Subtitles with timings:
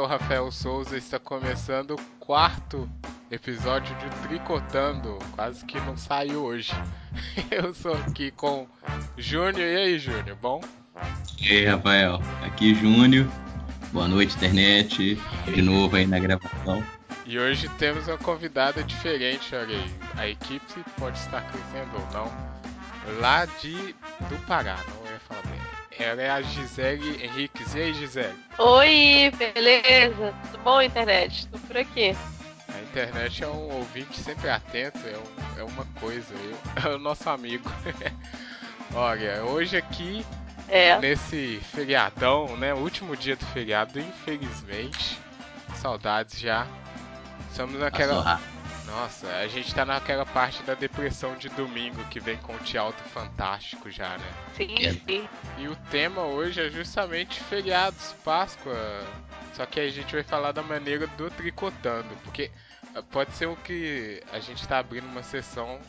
[0.00, 2.88] é o Rafael Souza, está começando o quarto
[3.30, 6.72] episódio de Tricotando, quase que não saiu hoje.
[7.50, 8.66] Eu sou aqui com
[9.18, 10.62] Júnior, e aí Júnior, bom?
[11.38, 13.26] E aí Rafael, aqui Júnior,
[13.92, 16.82] boa noite internet, de novo aí na gravação.
[17.26, 23.20] E hoje temos uma convidada diferente, olha aí, a equipe pode estar crescendo ou não,
[23.20, 23.94] lá de
[24.30, 25.09] do Pará, não.
[26.00, 27.74] Ela é a Gisele Henriques.
[27.74, 28.34] E aí, Gisele?
[28.58, 30.34] Oi, beleza?
[30.50, 31.46] Tudo bom, internet?
[31.48, 32.16] Tô por aqui.
[32.74, 36.34] A internet é um ouvinte sempre atento, é, um, é uma coisa,
[36.82, 37.70] é o nosso amigo.
[38.94, 40.24] Olha, hoje aqui,
[40.70, 40.98] é.
[40.98, 42.72] nesse feriadão, né?
[42.72, 45.18] Último dia do feriado, infelizmente.
[45.74, 46.66] Saudades já.
[47.50, 48.40] Estamos naquela.
[48.90, 53.08] Nossa, a gente tá naquela parte da depressão de domingo que vem com o teatro
[53.10, 54.32] fantástico já, né?
[54.54, 55.28] Sim, sim.
[55.58, 58.74] E o tema hoje é justamente feriados, Páscoa.
[59.54, 62.50] Só que a gente vai falar da maneira do tricotando, porque
[62.94, 65.80] eh, pode ser o que a gente tá abrindo uma sessão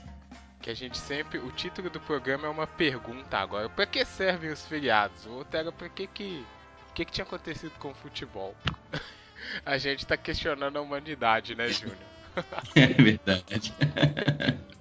[0.62, 1.40] que a gente sempre.
[1.40, 3.68] O título do programa é uma pergunta agora.
[3.68, 5.26] Pra que servem os feriados?
[5.26, 6.46] O outro era pra que que.
[6.90, 8.56] O que, que tinha acontecido com o futebol?
[9.66, 12.11] a gente tá questionando a humanidade, né, Júnior?
[12.76, 13.74] É verdade.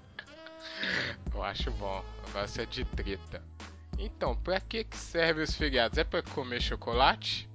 [1.34, 2.04] Eu acho bom.
[2.22, 3.42] O negócio é de treta.
[3.98, 5.98] Então, pra que, que serve os feriados?
[5.98, 7.48] É pra comer chocolate?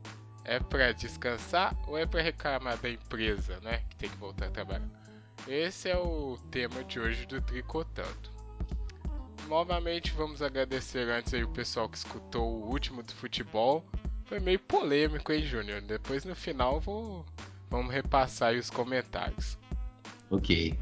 [0.44, 1.76] É pra descansar?
[1.88, 3.84] Ou é pra reclamar da empresa, né?
[3.90, 4.88] Que tem que voltar a trabalhar?
[5.48, 8.30] Esse é o tema de hoje do Tricotando.
[9.48, 13.86] Novamente vamos agradecer antes aí o pessoal que escutou o último do futebol.
[14.26, 15.82] Foi meio polêmico, hein, Júnior?
[15.82, 17.24] Depois no final vou...
[17.70, 19.58] vamos repassar os comentários.
[20.30, 20.78] Ok.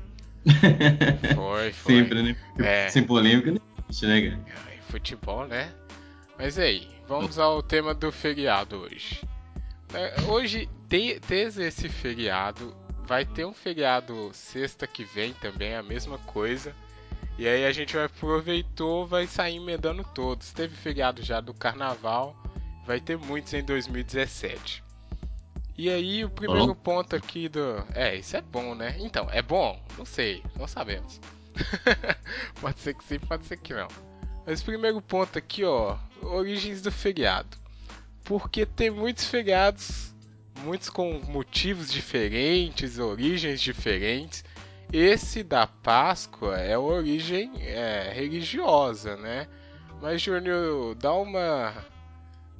[1.35, 1.93] Foi, foi.
[1.95, 2.35] Sempre, né?
[2.59, 2.89] É.
[2.89, 3.59] Sem polêmica, né?
[4.03, 4.63] né, cara?
[4.89, 5.73] Futebol, né?
[6.37, 9.21] Mas aí, vamos ao tema do feriado hoje.
[9.93, 10.69] É, hoje,
[11.27, 16.75] desde esse feriado, vai ter um feriado sexta que vem também, a mesma coisa.
[17.37, 20.51] E aí a gente vai aproveitou, vai sair emendando todos.
[20.51, 22.35] Teve feriado já do carnaval,
[22.85, 24.83] vai ter muitos em 2017.
[25.77, 27.83] E aí o primeiro ponto aqui do.
[27.95, 28.95] É, isso é bom, né?
[28.99, 29.81] Então, é bom?
[29.97, 31.19] Não sei, não sabemos.
[32.61, 33.87] pode ser que sim, pode ser que não.
[34.45, 37.57] Mas o primeiro ponto aqui, ó, origens do feriado.
[38.23, 40.13] Porque tem muitos feriados,
[40.63, 44.43] muitos com motivos diferentes, origens diferentes.
[44.91, 49.47] Esse da Páscoa é origem é, religiosa, né?
[49.99, 51.73] Mas Júnior, dá uma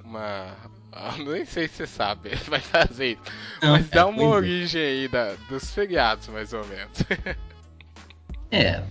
[0.04, 0.56] uma
[0.96, 3.22] ah, nem sei se você sabe, vai fazer isso.
[3.62, 4.28] Mas dá é, uma é.
[4.28, 7.04] origem aí da, dos feriados, mais ou menos.
[8.52, 8.84] é,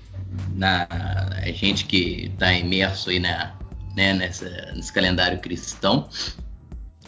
[0.55, 3.55] na, a gente que está imerso aí na,
[3.97, 6.09] né, nessa, nesse calendário cristão,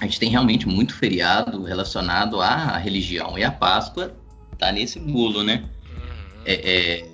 [0.00, 3.38] a gente tem realmente muito feriado relacionado à religião.
[3.38, 4.14] E a Páscoa
[4.58, 5.64] tá nesse bolo, né?
[5.64, 6.42] Uhum.
[6.44, 7.08] É, é,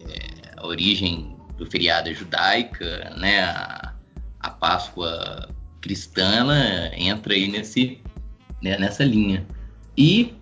[0.56, 3.42] a origem do feriado é judaica, né?
[3.44, 3.94] A,
[4.40, 5.48] a Páscoa
[5.80, 7.98] cristã ela entra aí nesse,
[8.62, 9.46] né, nessa linha.
[9.96, 10.34] E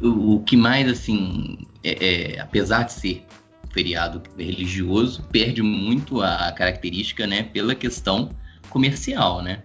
[0.00, 3.24] o, o que mais, assim, é, é, apesar de ser
[3.70, 8.30] feriado religioso, perde muito a, a característica, né, pela questão
[8.70, 9.62] comercial, né?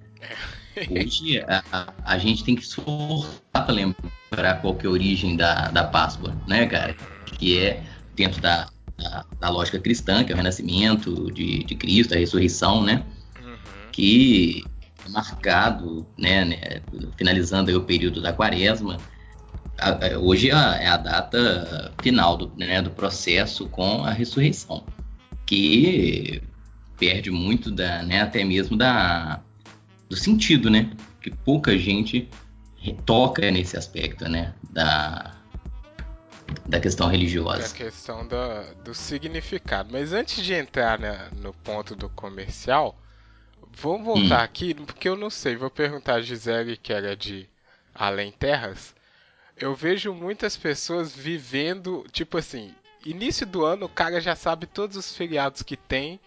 [0.89, 5.35] Hoje a, a, a, gente tem que esforçar para lembrar qual que é a origem
[5.35, 6.95] da, da Páscoa, né, cara?
[7.25, 7.83] Que é
[8.15, 12.83] dentro da, da, da lógica cristã, que é o renascimento de, de Cristo, a ressurreição,
[12.83, 13.03] né?
[13.43, 13.57] Uhum.
[13.91, 14.63] Que
[15.09, 16.81] marcado, né, né
[17.17, 18.97] finalizando o período da quaresma,
[19.77, 24.11] a, a, hoje é a, é a, data final do, né, do processo com a
[24.11, 24.83] ressurreição,
[25.45, 26.41] que
[26.97, 29.41] perde muito da, né, até mesmo da,
[30.09, 30.91] do sentido, né,
[31.21, 32.29] que pouca gente
[33.05, 35.35] toca nesse aspecto, né, da,
[36.67, 37.65] da questão religiosa.
[37.65, 39.89] A questão da, do significado.
[39.91, 42.97] Mas antes de entrar né, no ponto do comercial,
[43.71, 44.43] Vamos voltar hum.
[44.43, 45.55] aqui, porque eu não sei.
[45.55, 47.47] Vou perguntar a Gisele, que era de
[47.93, 48.95] Além Terras.
[49.55, 52.73] Eu vejo muitas pessoas vivendo, tipo assim,
[53.05, 56.19] início do ano o cara já sabe todos os feriados que tem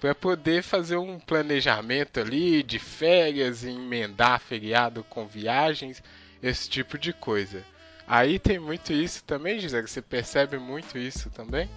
[0.00, 6.02] para poder fazer um planejamento ali de férias, emendar feriado com viagens,
[6.42, 7.64] esse tipo de coisa.
[8.06, 9.88] Aí tem muito isso também, Gisele?
[9.88, 11.68] Você percebe muito isso também?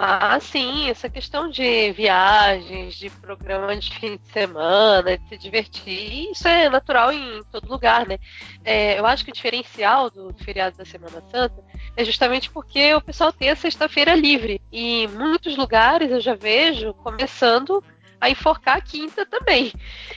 [0.00, 6.30] Ah, sim, essa questão de viagens, de programa de fim de semana, de se divertir,
[6.30, 8.16] isso é natural em todo lugar, né?
[8.64, 11.64] É, eu acho que o diferencial do, do, feriado da Semana Santa
[11.96, 14.62] é justamente porque o pessoal tem a sexta-feira livre.
[14.70, 17.82] E em muitos lugares eu já vejo começando
[18.20, 19.72] a enforcar a quinta também.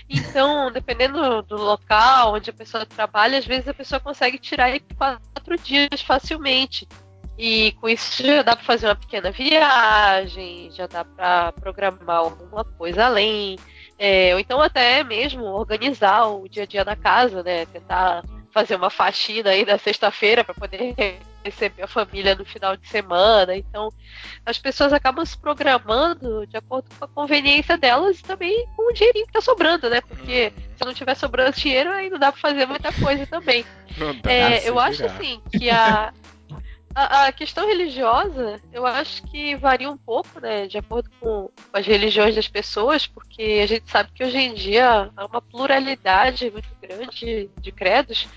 [0.08, 5.58] Então, dependendo do local onde a pessoa trabalha, às vezes a pessoa consegue tirar quatro
[5.58, 6.88] dias facilmente.
[7.38, 12.64] E com isso já dá para fazer uma pequena viagem, já dá para programar alguma
[12.64, 13.58] coisa além.
[13.98, 17.66] É, ou então até mesmo organizar o dia a dia da casa, né?
[17.66, 20.94] Tentar fazer uma faxina aí na sexta-feira para poder
[21.44, 23.56] receber a família no final de semana.
[23.56, 23.92] Então,
[24.46, 28.94] as pessoas acabam se programando de acordo com a conveniência delas e também com o
[28.94, 30.02] dinheirinho que tá sobrando, né?
[30.02, 30.64] Porque uhum.
[30.78, 33.66] se não tiver sobrando dinheiro, aí não dá para fazer muita coisa também.
[34.28, 36.14] É, eu acho assim que a,
[36.96, 41.86] a, a, questão religiosa, eu acho que varia um pouco, né, de acordo com, as
[41.86, 46.70] religiões das pessoas, porque a gente sabe que hoje em dia há uma pluralidade muito
[46.82, 48.28] grande de credos.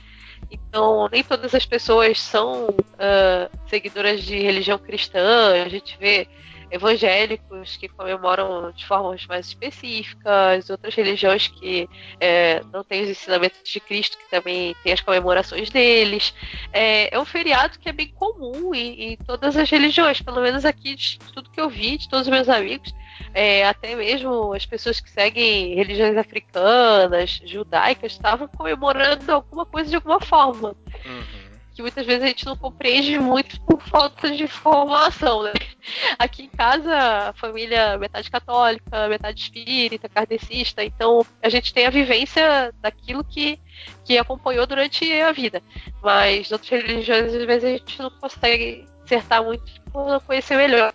[0.51, 5.65] Então, nem todas as pessoas são uh, seguidoras de religião cristã.
[5.65, 6.29] A gente vê
[6.75, 11.89] evangélicos que comemoram de formas mais específicas, outras religiões que
[12.19, 16.35] é, não têm os ensinamentos de Cristo, que também têm as comemorações deles.
[16.73, 20.65] É, é um feriado que é bem comum em, em, todas as religiões, pelo menos
[20.65, 22.93] aqui, de tudo que eu vi, de todos os meus amigos.
[23.33, 29.97] É, até mesmo as pessoas que seguem religiões africanas, judaicas, estavam comemorando alguma coisa de
[29.97, 30.75] alguma forma.
[31.07, 31.44] Uhum
[31.75, 35.53] que muitas vezes a gente não compreende muito por falta de informação, né?
[36.19, 36.95] Aqui em casa,
[37.29, 43.59] a família metade católica, metade espírita, kardecista, então a gente tem a vivência daquilo que,
[44.05, 45.63] que acompanhou durante a vida.
[46.03, 50.93] Mas outras religiões, às vezes, a gente não consegue acertar muito por conhecer melhor.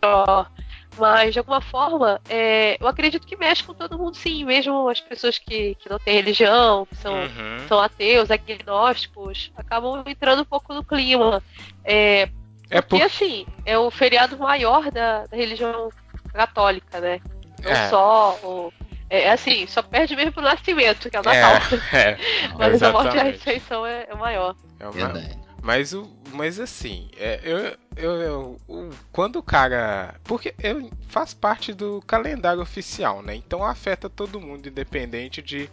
[0.98, 4.44] Mas, de alguma forma, é, eu acredito que mexe com todo mundo, sim.
[4.44, 7.68] Mesmo as pessoas que, que não têm religião, que são, uhum.
[7.68, 11.42] são ateus, agnósticos, acabam entrando um pouco no clima.
[11.86, 12.30] É,
[12.70, 13.06] é porque, por...
[13.06, 15.90] assim, é o feriado maior da, da religião
[16.34, 17.22] católica, né?
[17.64, 17.90] Não é.
[17.90, 18.74] só o.
[19.10, 21.80] É, é assim, só perde mesmo pro nascimento, que é o Natal.
[21.94, 22.18] É, é,
[22.58, 24.56] Mas a morte e a ressurreição é, é maior.
[24.80, 25.39] É o maior.
[25.62, 30.16] Mas, o, mas assim, é, eu, eu, eu, quando o cara.
[30.24, 33.36] Porque eu, faz parte do calendário oficial, né?
[33.36, 35.70] Então afeta todo mundo, independente de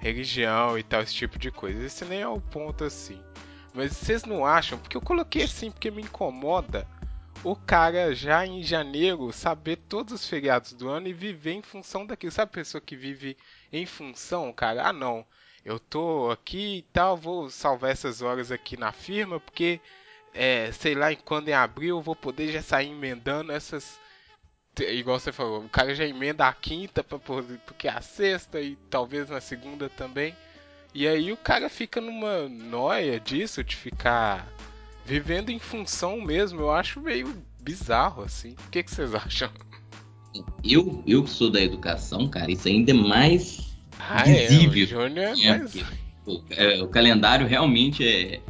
[0.00, 1.84] religião e tal, esse tipo de coisa.
[1.84, 3.20] Esse nem é o ponto assim.
[3.74, 4.78] Mas vocês não acham?
[4.78, 6.86] Porque eu coloquei assim porque me incomoda
[7.44, 12.06] o cara já em janeiro saber todos os feriados do ano e viver em função
[12.06, 12.32] daquilo.
[12.32, 13.36] Sabe a pessoa que vive
[13.70, 14.88] em função, cara?
[14.88, 15.26] Ah, não
[15.66, 19.80] eu tô aqui e tal, vou salvar essas horas aqui na firma, porque
[20.32, 23.98] é, sei lá, quando em abril eu vou poder já sair emendando essas.
[24.78, 28.76] Igual você falou, o cara já emenda a quinta pra porque é a sexta e
[28.88, 30.36] talvez na segunda também.
[30.94, 34.46] E aí o cara fica numa noia disso, de ficar
[35.04, 36.60] vivendo em função mesmo.
[36.60, 38.54] Eu acho meio bizarro, assim.
[38.68, 39.50] O que, que vocês acham?
[40.62, 44.82] Eu, eu que sou da educação, cara, isso ainda é mais ah, visível.
[44.82, 45.76] É, o Júnior é, mais...
[46.26, 48.40] o, é, o, calendário realmente é,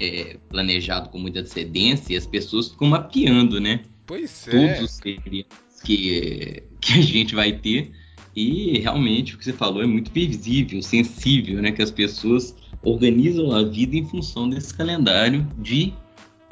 [0.00, 3.80] é, planejado com muita antecedência e as pessoas ficam mapeando, né?
[4.06, 4.50] Pois é.
[4.50, 7.92] Todos os feriados que, que a gente vai ter.
[8.34, 11.72] E realmente o que você falou é muito visível, sensível, né?
[11.72, 15.92] Que as pessoas organizam a vida em função desse calendário de,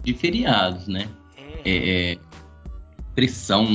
[0.02, 1.08] de feriados, né?
[1.64, 2.18] É, é
[3.14, 3.66] pressão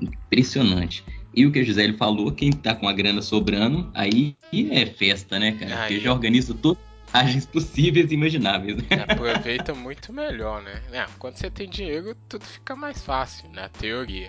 [0.00, 1.04] impressionante.
[1.38, 5.38] E o que a Gisele falou, quem tá com a grana sobrando, aí é festa,
[5.38, 5.82] né, cara?
[5.82, 5.88] Aí...
[5.88, 8.76] Porque já organiza todas as possíveis e imagináveis.
[8.76, 9.04] Né?
[9.08, 10.82] Aproveita muito melhor, né?
[10.90, 14.28] É, quando você tem dinheiro, tudo fica mais fácil, na teoria.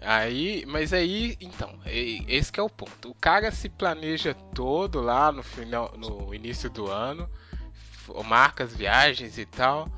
[0.00, 3.10] Aí, mas aí, então, esse é o ponto.
[3.10, 7.30] O cara se planeja todo lá no final, no início do ano,
[8.24, 9.88] marca as viagens e tal.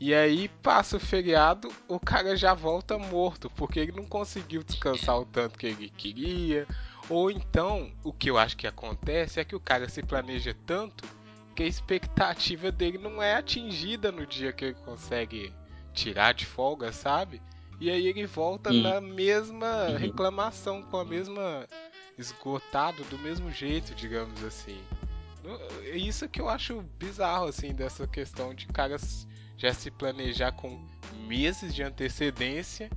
[0.00, 5.18] E aí passa o feriado, o cara já volta morto, porque ele não conseguiu descansar
[5.18, 6.66] o tanto que ele queria.
[7.10, 11.06] Ou então, o que eu acho que acontece é que o cara se planeja tanto
[11.54, 15.52] que a expectativa dele não é atingida no dia que ele consegue
[15.92, 17.42] tirar de folga, sabe?
[17.78, 18.80] E aí ele volta hum.
[18.80, 19.96] na mesma uhum.
[19.98, 21.68] reclamação, com a mesma
[22.16, 24.80] esgotado do mesmo jeito, digamos assim.
[25.92, 29.26] Isso que eu acho bizarro assim dessa questão de caras
[29.60, 30.80] já se planejar com
[31.26, 32.90] meses de antecedência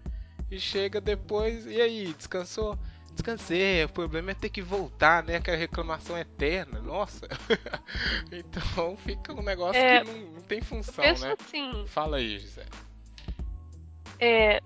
[0.50, 2.80] e chega depois, e aí, descansou?
[3.12, 5.36] Descansei, o problema é ter que voltar, né?
[5.36, 7.28] Aquela reclamação eterna, nossa.
[8.32, 11.36] então fica um negócio é, que não, não, tem função, né?
[11.40, 12.66] Assim, Fala aí, José.
[14.20, 14.60] É,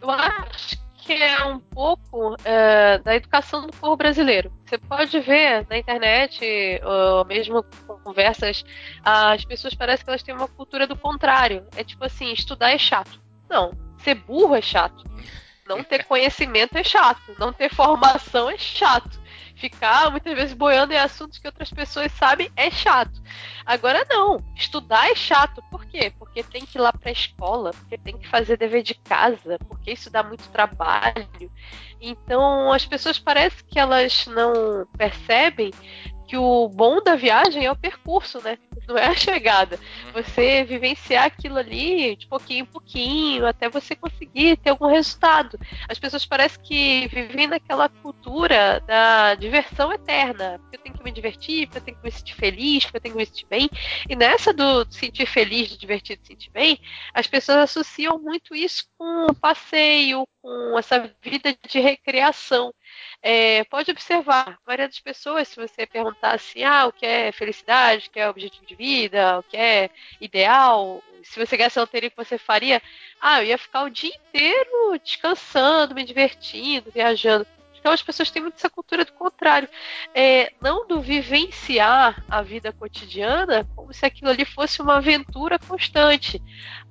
[0.00, 4.52] eu acho que é um pouco é, da educação do povo brasileiro.
[4.64, 6.44] Você pode ver na internet,
[6.84, 7.62] ou mesmo
[8.02, 8.64] conversas,
[9.04, 11.64] as pessoas parecem que elas têm uma cultura do contrário.
[11.76, 13.20] É tipo assim, estudar é chato.
[13.48, 15.04] Não, ser burro é chato.
[15.68, 17.34] Não ter conhecimento é chato.
[17.38, 19.20] Não ter formação é chato.
[19.56, 23.22] Ficar muitas vezes boiando em assuntos que outras pessoas sabem é chato.
[23.64, 25.62] Agora não, estudar é chato.
[25.70, 26.12] Por quê?
[26.18, 29.58] Porque tem que ir lá para a escola, porque tem que fazer dever de casa,
[29.66, 31.50] porque isso dá muito trabalho.
[32.00, 35.72] Então as pessoas parece que elas não percebem
[36.26, 38.58] que o bom da viagem é o percurso, né?
[38.86, 39.78] Não é a chegada.
[40.06, 40.22] Uhum.
[40.22, 45.58] Você vivenciar aquilo ali de pouquinho em pouquinho, até você conseguir ter algum resultado.
[45.88, 50.58] As pessoas parecem que vivem naquela cultura da diversão eterna.
[50.60, 53.00] Porque eu tenho que me divertir, porque eu tenho que me sentir feliz, porque eu
[53.00, 53.68] tenho que me sentir bem.
[54.08, 56.78] E nessa do sentir feliz, de divertir, de sentir bem,
[57.12, 62.72] as pessoas associam muito isso com passeio, com essa vida de recreação.
[63.22, 67.32] É, pode observar, a maioria das pessoas, se você perguntar assim, ah, o que é
[67.32, 71.82] felicidade, o que é objetivo de vida, o que é ideal, se você ganhasse um
[71.82, 72.80] o que você faria?
[73.20, 77.46] Ah, eu ia ficar o dia inteiro descansando, me divertindo, viajando.
[77.86, 79.68] Então as pessoas têm muito essa cultura do contrário.
[80.12, 86.42] É, não do vivenciar a vida cotidiana como se aquilo ali fosse uma aventura constante.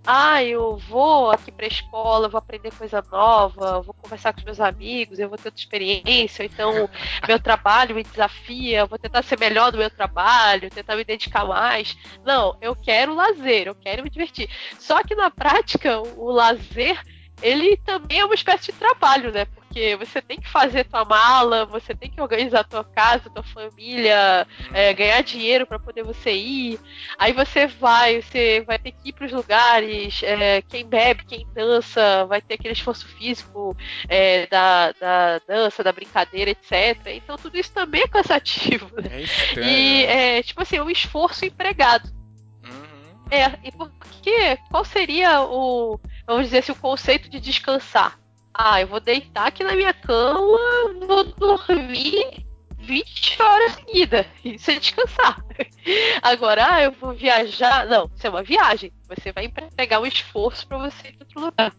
[0.07, 4.45] Ah, eu vou aqui para a escola, vou aprender coisa nova, vou conversar com os
[4.45, 6.87] meus amigos, eu vou ter outra experiência, então
[7.27, 11.97] meu trabalho me desafia, vou tentar ser melhor no meu trabalho, tentar me dedicar mais.
[12.23, 14.47] Não, eu quero lazer, eu quero me divertir.
[14.77, 17.03] Só que na prática, o lazer
[17.41, 19.45] ele também é uma espécie de trabalho, né?
[19.67, 24.47] Porque você tem que fazer tua mala, você tem que organizar tua casa, tua família,
[24.73, 26.79] é, ganhar dinheiro para poder você ir.
[27.17, 30.21] Aí você vai, você vai ter que ir para os lugares.
[30.23, 33.75] É, quem bebe, quem dança, vai ter aquele esforço físico
[34.07, 36.97] é, da, da dança, da brincadeira, etc.
[37.07, 38.89] Então tudo isso também é cansativo.
[39.01, 39.23] Né?
[39.57, 39.61] É.
[39.61, 42.09] E é tipo assim, um esforço empregado.
[42.63, 43.25] Uhum.
[43.29, 48.17] É, e porque qual seria o vamos dizer assim, o conceito de descansar.
[48.57, 50.39] Ah, eu vou deitar aqui na minha cama,
[51.05, 52.45] vou dormir
[52.79, 54.25] 20 horas seguidas.
[54.45, 55.43] Isso é descansar.
[56.23, 57.85] Agora, ah, eu vou viajar.
[57.85, 58.93] Não, isso é uma viagem.
[59.09, 61.75] Você vai empregar um esforço para você ir para outro lugar.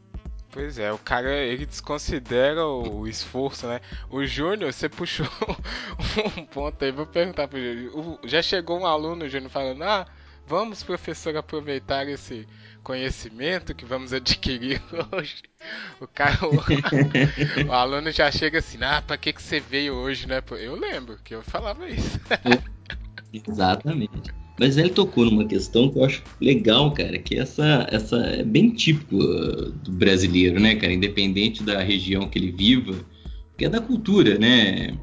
[0.50, 3.80] Pois é, o cara ele desconsidera o esforço, né?
[4.11, 5.26] O Júnior, você puxou
[6.37, 8.18] um ponto aí, vou perguntar pro Júnior.
[8.25, 10.06] Já chegou um aluno, Júnior, falando: Ah,
[10.47, 12.47] vamos, professor, aproveitar esse
[12.87, 15.43] conhecimento que vamos adquirir hoje.
[16.00, 16.55] O cara, o,
[17.69, 20.40] o aluno já chega assim, ah, pra que, que você veio hoje, né?
[20.61, 22.21] Eu lembro que eu falava isso.
[23.33, 24.33] Exatamente.
[24.59, 28.71] Mas ele tocou numa questão que eu acho legal, cara, que essa, essa é bem
[28.71, 30.93] típico uh, do brasileiro, né, cara?
[30.93, 32.95] Independente da região que ele viva,
[33.59, 34.97] que é da cultura, né?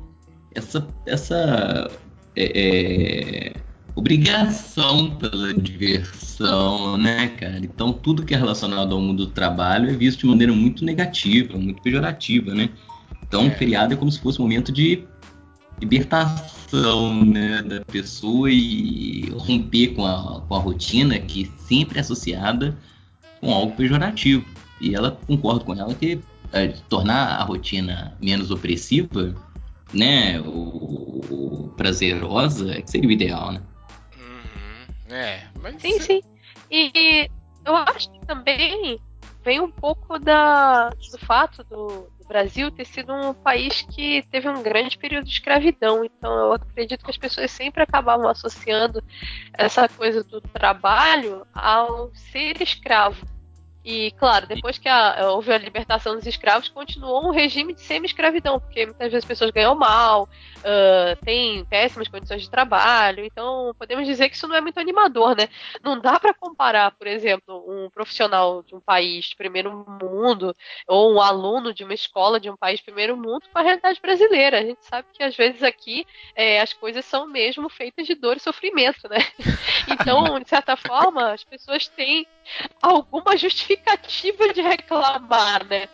[0.56, 1.92] Essa, essa
[2.34, 3.54] é, é
[3.96, 7.60] obrigação pela diversão, né, cara?
[7.60, 11.58] Então tudo que é relacionado ao mundo do trabalho é visto de maneira muito negativa,
[11.58, 12.70] muito pejorativa, né?
[13.34, 13.50] Então, é.
[13.50, 15.06] feriado é como se fosse um momento de
[15.82, 22.78] libertação né, da pessoa e romper com a, com a rotina que sempre é associada
[23.42, 24.46] com algo pejorativo.
[24.80, 26.20] E ela concorda com ela que
[26.52, 29.34] é, tornar a rotina menos opressiva,
[29.92, 33.62] né, o, o prazerosa, é que seria o ideal, né?
[35.14, 35.82] É, mas.
[35.82, 36.22] Sim, sim.
[36.70, 37.30] E
[37.66, 39.00] eu acho que também
[39.44, 44.48] vem um pouco da, do fato do, do, Brasil ter sido um país que teve
[44.50, 46.04] um grande período de escravidão.
[46.04, 49.04] Então eu acredito que as pessoas sempre acabavam associando
[49.54, 53.33] essa coisa do trabalho ao ser escravo.
[53.84, 58.60] E, claro, depois que a, houve a libertação dos escravos, continuou um regime de semi-escravidão,
[58.60, 64.06] porque muitas vezes as pessoas ganham mal, uh, têm péssimas condições de trabalho, então podemos
[64.06, 65.50] dizer que isso não é muito animador, né?
[65.84, 70.56] Não dá para comparar, por exemplo, um profissional de um país de primeiro mundo
[70.88, 74.00] ou um aluno de uma escola de um país de primeiro mundo com a realidade
[74.02, 74.60] brasileira.
[74.60, 78.38] A gente sabe que às vezes aqui é, as coisas são mesmo feitas de dor
[78.38, 79.18] e sofrimento, né?
[79.86, 82.26] Então, de certa forma, as pessoas têm
[82.82, 83.36] alguma
[83.74, 85.88] justificativa de reclamar, né?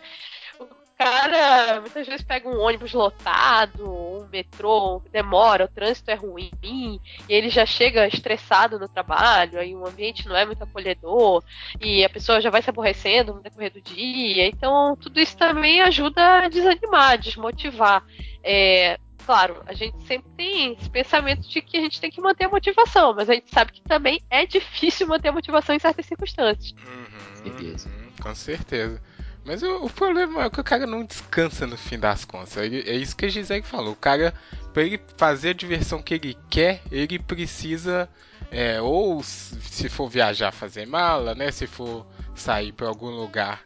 [0.58, 6.50] O cara muitas vezes pega um ônibus lotado, um metrô, demora, o trânsito é ruim,
[6.62, 11.42] e ele já chega estressado no trabalho, aí o ambiente não é muito acolhedor,
[11.80, 14.46] e a pessoa já vai se aborrecendo no decorrer do dia.
[14.46, 18.04] Então, tudo isso também ajuda a desanimar, desmotivar.
[18.44, 18.98] É,
[19.30, 22.48] claro, a gente sempre tem esse pensamento de que a gente tem que manter a
[22.48, 26.74] motivação, mas a gente sabe que também é difícil manter a motivação em certas circunstâncias.
[26.84, 27.88] Uhum, certeza.
[27.88, 29.00] Uhum, com certeza.
[29.44, 32.56] Mas o, o, problema é que o cara não descansa no fim das contas.
[32.56, 33.92] Ele, é isso que a Gisele falou.
[33.92, 34.34] O cara,
[34.74, 38.08] para ele fazer a diversão que ele quer, ele precisa,
[38.50, 41.52] é, ou se for viajar, fazer mala, né?
[41.52, 43.62] Se for sair para algum lugar,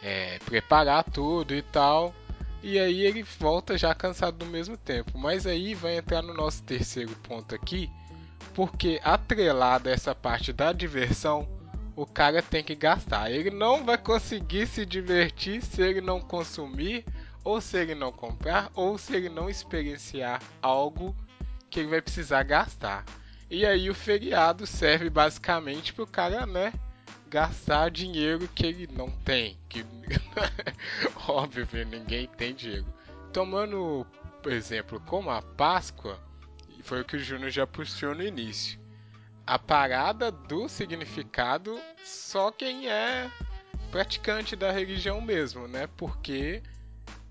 [0.00, 2.14] é, preparar tudo e tal.
[2.62, 5.16] E aí ele volta já cansado no mesmo tempo.
[5.18, 7.90] Mas aí vai entrar no nosso terceiro ponto aqui,
[8.54, 11.48] porque atrelado a essa parte da diversão,
[11.94, 13.30] o cara tem que gastar.
[13.30, 17.04] Ele não vai conseguir se divertir se ele não consumir,
[17.44, 21.16] ou se ele não comprar, ou se ele não experienciar algo
[21.70, 23.04] que ele vai precisar gastar.
[23.50, 26.72] E aí o feriado serve basicamente para o cara, né,
[27.28, 29.58] gastar dinheiro que ele não tem.
[29.68, 29.84] Que
[31.28, 32.86] óbvio, ninguém tem dinheiro.
[33.32, 34.06] Tomando,
[34.42, 36.18] por exemplo, como a Páscoa,
[36.82, 38.80] foi o que o Júnior já puxou no início.
[39.46, 43.30] A parada do significado só quem é
[43.90, 45.86] praticante da religião mesmo, né?
[45.96, 46.62] Porque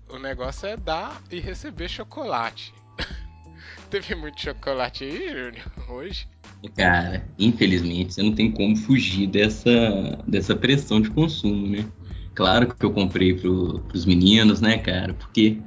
[0.08, 2.72] o negócio é dar e receber chocolate.
[3.90, 6.28] Teve muito chocolate aí, Júnior, hoje?
[6.74, 11.86] Cara, infelizmente você não tem como fugir dessa, dessa pressão de consumo, né?
[12.34, 15.14] Claro que eu comprei pro, pros meninos, né, cara?
[15.14, 15.58] Porque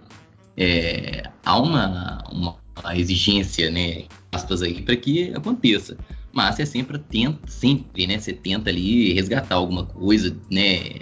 [0.57, 2.57] é, há uma, uma
[2.95, 5.97] exigência, né, aspas aí, para que aconteça.
[6.33, 8.17] Mas você sempre tenta, sempre, né?
[8.17, 11.01] Você tenta ali resgatar alguma coisa, né?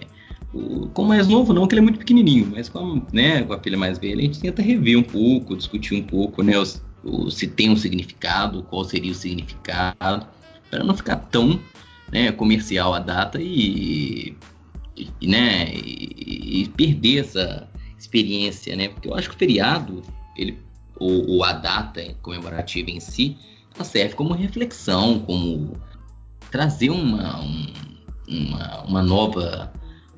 [0.51, 3.53] O, com o mais novo não, que ele é muito pequenininho, mas com, né, com
[3.53, 6.57] a filha mais velha a gente tenta rever um pouco, discutir um pouco, né?
[6.57, 6.83] Os,
[7.29, 10.27] se tem um significado, qual seria o significado,
[10.69, 11.59] para não ficar tão
[12.11, 14.35] né, comercial a data e,
[15.19, 18.89] e né, e, perder essa experiência, né?
[18.89, 20.01] Porque eu acho que o feriado,
[20.35, 20.57] ele,
[20.97, 23.37] ou, ou a data comemorativa em si,
[23.75, 25.77] ela serve como reflexão, como
[26.51, 27.67] trazer uma, um,
[28.27, 29.71] uma, uma nova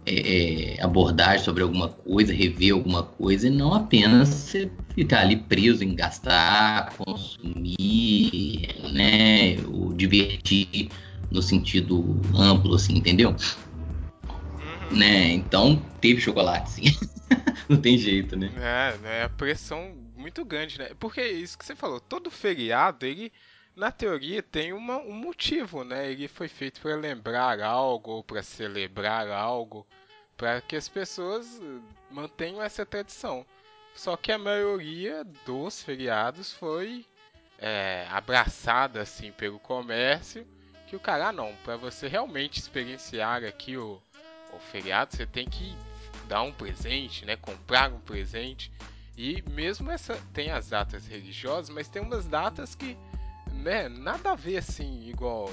[0.05, 5.35] é, é, abordagem sobre alguma coisa, rever alguma coisa, e não apenas você ficar ali
[5.35, 10.89] preso em gastar, consumir, né, ou divertir
[11.29, 13.35] no sentido amplo, assim, entendeu?
[14.89, 14.97] Uhum.
[14.97, 15.33] Né?
[15.33, 16.83] Então teve chocolate, sim.
[17.69, 18.51] não tem jeito, né?
[18.57, 20.89] É, é a pressão muito grande, né?
[20.99, 23.31] Porque isso que você falou, todo feriado, ele
[23.81, 26.11] na teoria tem uma, um motivo, né?
[26.11, 29.87] Ele foi feito para lembrar algo para celebrar algo,
[30.37, 31.59] para que as pessoas
[32.11, 33.43] mantenham essa tradição.
[33.95, 37.07] Só que a maioria dos feriados foi
[37.57, 40.45] é, abraçada assim pelo comércio,
[40.85, 43.99] que o cara ah, não, para você realmente experienciar aqui o,
[44.53, 45.75] o feriado, você tem que
[46.27, 47.35] dar um presente, né?
[47.35, 48.71] Comprar um presente.
[49.17, 52.95] E mesmo essa tem as datas religiosas, mas tem umas datas que,
[53.53, 55.49] né, nada a ver assim, igual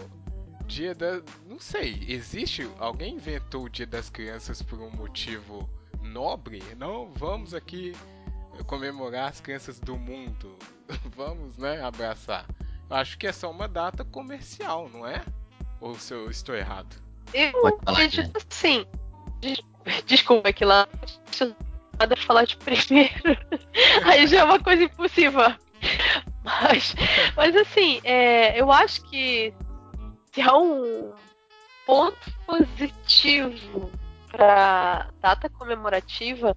[0.67, 5.69] dia da, não sei, existe alguém inventou o Dia das Crianças por um motivo
[6.03, 6.63] nobre?
[6.77, 7.95] Não, vamos aqui
[8.67, 10.57] comemorar as crianças do mundo.
[11.17, 12.47] Vamos, né, abraçar.
[12.89, 15.23] Eu acho que é só uma data comercial, não é?
[15.81, 16.97] Ou se eu estou errado?
[17.35, 18.41] Eu acredito né?
[18.49, 18.87] sim.
[20.07, 20.89] Desculpa que lá
[21.99, 23.37] nada falar de primeiro.
[24.05, 25.55] Aí já é uma coisa impossível.
[26.63, 26.95] Mas,
[27.37, 29.53] mas assim, é, eu acho que
[30.33, 31.13] se há um
[31.87, 33.91] ponto positivo
[34.31, 36.57] para data comemorativa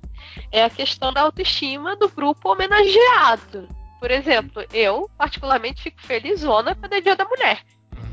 [0.52, 3.68] é a questão da autoestima do grupo homenageado.
[4.00, 7.64] Por exemplo, eu particularmente fico felizona quando é Dia da Mulher.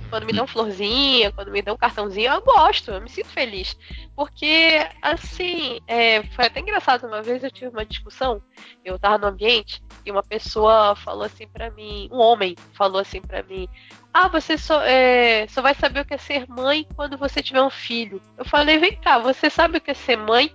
[0.09, 3.77] Quando me dão florzinha, quando me dão cartãozinho, eu gosto, eu me sinto feliz.
[4.16, 7.07] Porque, assim, é, foi até engraçado.
[7.07, 8.42] Uma vez eu tive uma discussão,
[8.85, 13.21] eu tava no ambiente, e uma pessoa falou assim para mim, um homem falou assim
[13.21, 13.68] para mim:
[14.12, 17.62] Ah, você só, é, só vai saber o que é ser mãe quando você tiver
[17.62, 18.21] um filho.
[18.37, 20.55] Eu falei: Vem cá, você sabe o que é ser mãe?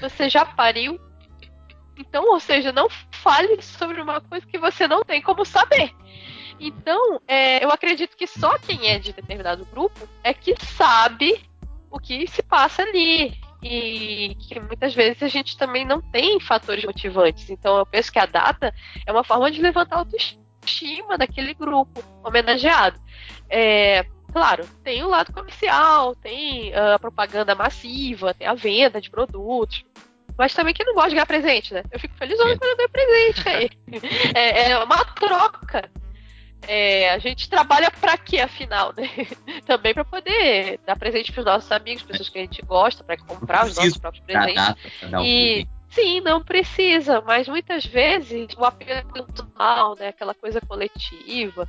[0.00, 0.98] Você já pariu?
[2.00, 5.94] Então, ou seja, não fale sobre uma coisa que você não tem como saber.
[6.60, 11.40] Então, é, eu acredito que só quem é de determinado grupo é que sabe
[11.90, 13.34] o que se passa ali.
[13.62, 17.48] E que muitas vezes a gente também não tem fatores motivantes.
[17.48, 18.74] Então, eu penso que a data
[19.06, 22.98] é uma forma de levantar a autoestima daquele grupo homenageado.
[23.48, 29.84] É, claro, tem o lado comercial, tem a propaganda massiva, tem a venda de produtos.
[30.38, 31.82] Mas também quem não gosta de ganhar presente, né?
[31.92, 33.70] Eu fico feliz quando eu ganho presente aí.
[34.34, 35.90] É, é uma troca.
[36.66, 39.08] É, a gente trabalha para quê, afinal, né?
[39.66, 43.16] Também para poder dar presente para os nossos amigos, pessoas que a gente gosta, para
[43.16, 44.62] comprar os nossos próprios presentes.
[45.24, 51.68] e sim, não precisa, mas muitas vezes o apelo emocional, né, aquela coisa coletiva,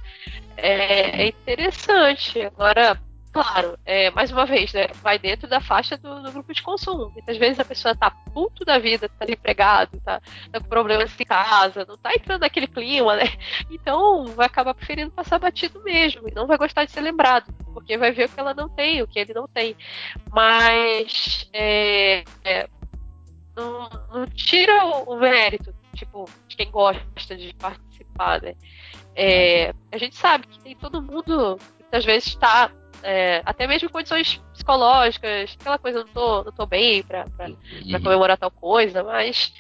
[0.58, 2.41] é, é interessante.
[2.41, 2.99] Agora,
[3.32, 7.10] Claro, é, mais uma vez, né, vai dentro da faixa do, do, grupo de consumo.
[7.12, 11.24] Muitas vezes a pessoa tá puto da vida, tá desempregado, tá, tá com problemas em
[11.24, 13.24] casa, não tá entrando naquele clima, né?
[13.72, 17.98] Então vai acabar preferindo passar batido mesmo e não vai gostar de ser lembrado, porque
[17.98, 19.78] vai ver o que ela não tem, o que ele não tem.
[20.30, 22.67] Mas é, é,
[23.56, 28.56] não, não, tira o, o mérito, tipo, de quem gosta de participar, né?
[29.15, 32.72] É, a gente sabe que tem todo mundo muitas vezes está
[33.04, 37.48] é, até mesmo condições psicológicas, aquela coisa, não tô, não tô bem pra, pra, pra
[37.48, 38.04] uhum.
[38.04, 39.54] comemorar tal coisa, mas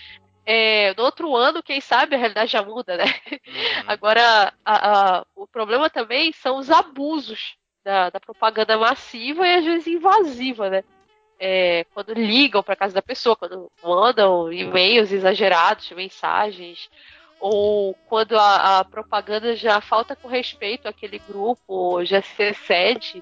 [0.45, 3.05] é, no outro ano, quem sabe, a realidade já muda, né?
[3.31, 3.83] Uhum.
[3.87, 9.65] Agora, a, a, o problema também são os abusos da, da, propaganda massiva e às
[9.65, 10.83] vezes invasiva, né?
[11.39, 16.87] É, quando ligam para casa da pessoa, quando mandam e-mails exagerados, mensagens,
[17.41, 23.21] ou quando a, a, propaganda já falta com respeito àquele grupo, já se excede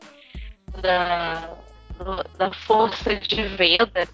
[0.84, 1.49] na,
[2.38, 4.08] na força de venda.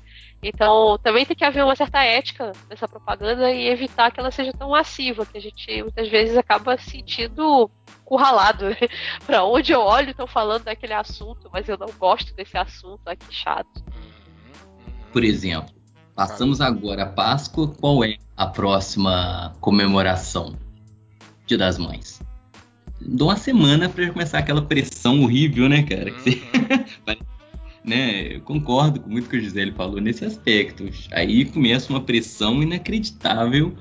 [0.44, 4.54] Então, também tem que haver uma certa ética nessa propaganda e evitar que ela seja
[4.54, 7.68] tão massiva, que a gente muitas vezes acaba sentindo
[8.04, 8.65] curralado.
[9.26, 13.15] para onde eu olho, estão falando daquele assunto, mas eu não gosto desse assunto, ai
[13.15, 13.84] que chato.
[15.12, 15.74] Por exemplo,
[16.15, 17.67] Passamos agora a Páscoa.
[17.67, 20.56] Qual é a próxima comemoração?
[21.45, 22.21] Dia das Mães.
[23.01, 26.12] Dou uma semana para começar aquela pressão horrível, né, cara?
[26.12, 26.17] Uhum.
[27.06, 27.17] Você...
[27.84, 28.36] né?
[28.36, 30.89] Eu concordo com muito que o Gisele falou nesse aspecto.
[31.12, 33.75] Aí começa uma pressão inacreditável,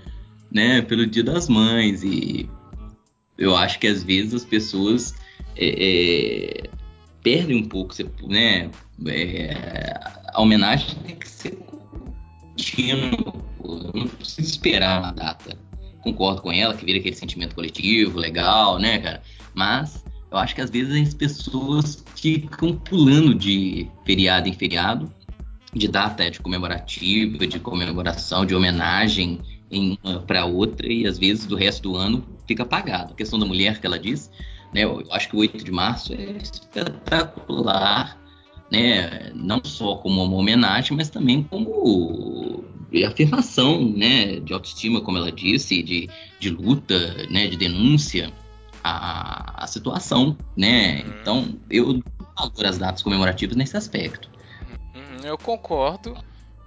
[0.51, 2.51] né, pelo Dia das Mães e
[3.39, 5.15] eu acho que às vezes as pessoas
[5.57, 6.71] é, é,
[7.23, 7.95] perdem um pouco,
[8.29, 8.71] né?
[9.07, 9.95] É,
[10.33, 11.59] a homenagem tem que ser
[12.55, 13.43] contínuo,
[13.95, 15.59] não precisa esperar uma data.
[16.03, 19.23] Concordo com ela que vira aquele sentimento coletivo, legal, né, cara?
[19.55, 25.13] Mas eu acho que às vezes as pessoas ficam pulando de feriado em feriado,
[25.73, 29.41] de data de comemorativa, de comemoração, de homenagem
[29.71, 33.13] em uma para outra, e às vezes do resto do ano fica apagado.
[33.13, 34.31] A questão da mulher que ela diz,
[34.73, 34.85] né?
[34.85, 38.19] Eu acho que o 8 de março é espetacular
[38.75, 42.65] né, não só como uma homenagem, mas também como
[43.07, 46.09] afirmação, né, de autoestima, como ela disse, de,
[46.41, 48.33] de luta, né, de denúncia
[48.83, 51.03] à, à situação, né.
[51.03, 51.15] Uhum.
[51.21, 52.03] Então, eu
[52.37, 54.29] valoro as datas comemorativas nesse aspecto.
[54.95, 56.17] Uhum, eu concordo.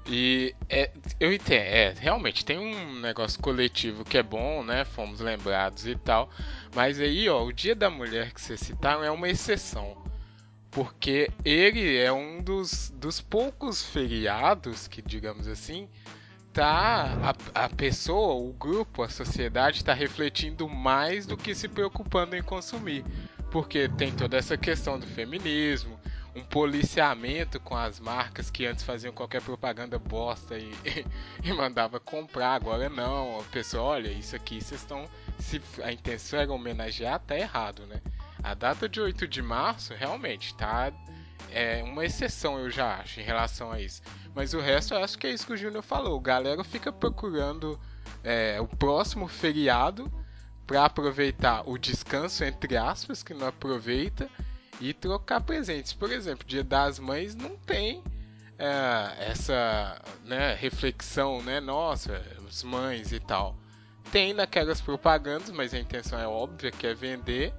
[0.10, 0.90] E é,
[1.20, 4.86] eu entendo, é, realmente tem um negócio coletivo que é bom, né?
[4.86, 6.30] Fomos lembrados e tal.
[6.74, 10.07] Mas aí, ó, o Dia da Mulher que vocês citaram é uma exceção
[10.78, 15.90] porque ele é um dos, dos poucos feriados que, digamos assim,
[16.54, 22.36] tá a, a pessoa, o grupo, a sociedade está refletindo mais do que se preocupando
[22.36, 23.04] em consumir,
[23.50, 26.00] porque tem toda essa questão do feminismo,
[26.36, 30.72] um policiamento com as marcas que antes faziam qualquer propaganda bosta e,
[31.44, 33.40] e, mandava comprar, agora não.
[33.40, 35.10] A pessoa, olha, isso aqui vocês estão.
[35.40, 38.00] Se a intenção era homenagear, tá errado, né?
[38.48, 40.94] A data de 8 de março realmente tá
[41.52, 44.02] é uma exceção, eu já acho, em relação a isso.
[44.34, 46.16] Mas o resto eu acho que é isso que o Júnior falou.
[46.18, 47.78] O galera fica procurando
[48.24, 50.10] é, o próximo feriado
[50.66, 54.30] para aproveitar o descanso, entre aspas, que não aproveita,
[54.80, 55.92] e trocar presentes.
[55.92, 58.02] Por exemplo, Dia das Mães não tem
[58.58, 61.60] é, essa né, reflexão, né?
[61.60, 63.58] Nossa, as mães e tal.
[64.10, 67.54] Tem naquelas propagandas, mas a intenção é óbvia, que é vender.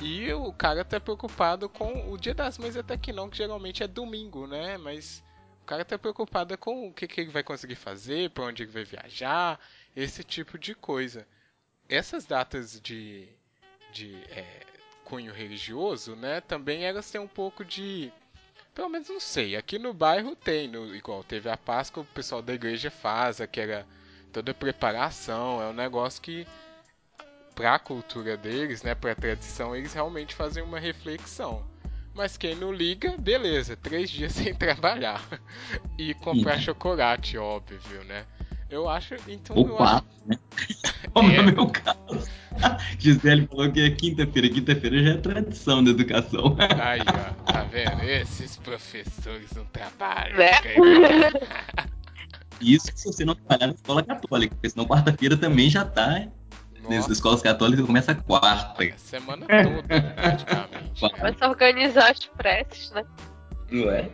[0.00, 3.82] E o cara tá preocupado com o Dia das Mães até que não, que geralmente
[3.82, 4.76] é domingo, né?
[4.76, 5.22] Mas
[5.62, 8.70] o cara tá preocupado com o que, que ele vai conseguir fazer, para onde ele
[8.70, 9.58] vai viajar,
[9.94, 11.26] esse tipo de coisa.
[11.88, 13.26] Essas datas de,
[13.90, 14.62] de é,
[15.04, 16.42] cunho religioso, né?
[16.42, 18.12] Também elas têm um pouco de
[18.74, 19.56] pelo menos não sei.
[19.56, 23.86] Aqui no bairro tem, no, igual teve a Páscoa, o pessoal da igreja faz, aquela
[24.30, 26.46] toda preparação, é um negócio que
[27.56, 31.64] para a cultura deles, né, para a tradição, eles realmente fazem uma reflexão.
[32.14, 35.26] Mas quem não liga, beleza, três dias sem trabalhar
[35.98, 38.24] e comprar chocolate, óbvio, né?
[38.68, 40.04] Eu acho, então Opa, eu acho...
[40.26, 40.38] né?
[41.14, 42.30] Como é o meu caso.
[42.98, 44.48] Gisele falou que é quinta-feira.
[44.48, 46.56] Quinta-feira já é tradição da educação.
[46.82, 48.02] Aí, ó, tá vendo?
[48.02, 50.36] Esses professores não trabalham.
[50.36, 50.50] Né?
[52.60, 56.26] Isso se você não trabalhar na escola católica, porque senão quarta-feira também já tá
[56.88, 58.84] nas escolas católicas começa quarta.
[58.84, 61.00] A semana toda, praticamente.
[61.00, 63.04] Começa a organizar as preces, né?
[63.70, 64.08] Não é?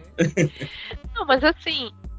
[1.15, 2.12] Não, mas assim, é,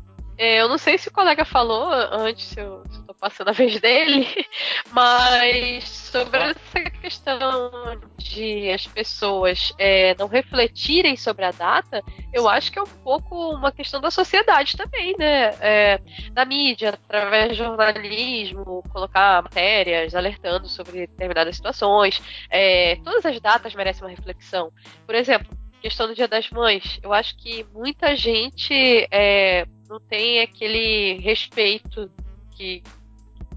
[0.43, 4.27] eu não sei se o colega falou antes, se eu, estou passando a vez dele,
[4.91, 7.71] mas sobre essa questão
[8.17, 12.01] de as pessoas é, não refletirem sobre a data,
[12.34, 15.56] eu acho que é um pouco uma questão da sociedade também, né?
[15.62, 15.99] É,
[16.32, 22.21] da mídia, através do jornalismo, colocar matérias alertando sobre determinadas situações.
[22.49, 24.71] É, todas as datas merecem uma reflexão.
[25.06, 30.41] Por exemplo, questão do Dia das Mães, eu acho que muita gente é, não tem
[30.41, 32.12] aquele respeito
[32.51, 32.82] que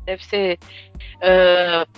[0.04, 0.58] deve ser
[1.16, 1.90] uh,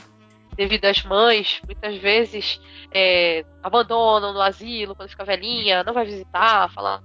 [0.55, 2.61] devido às mães, muitas vezes
[2.93, 7.03] é, abandonam no asilo quando fica velhinha, não vai visitar, falar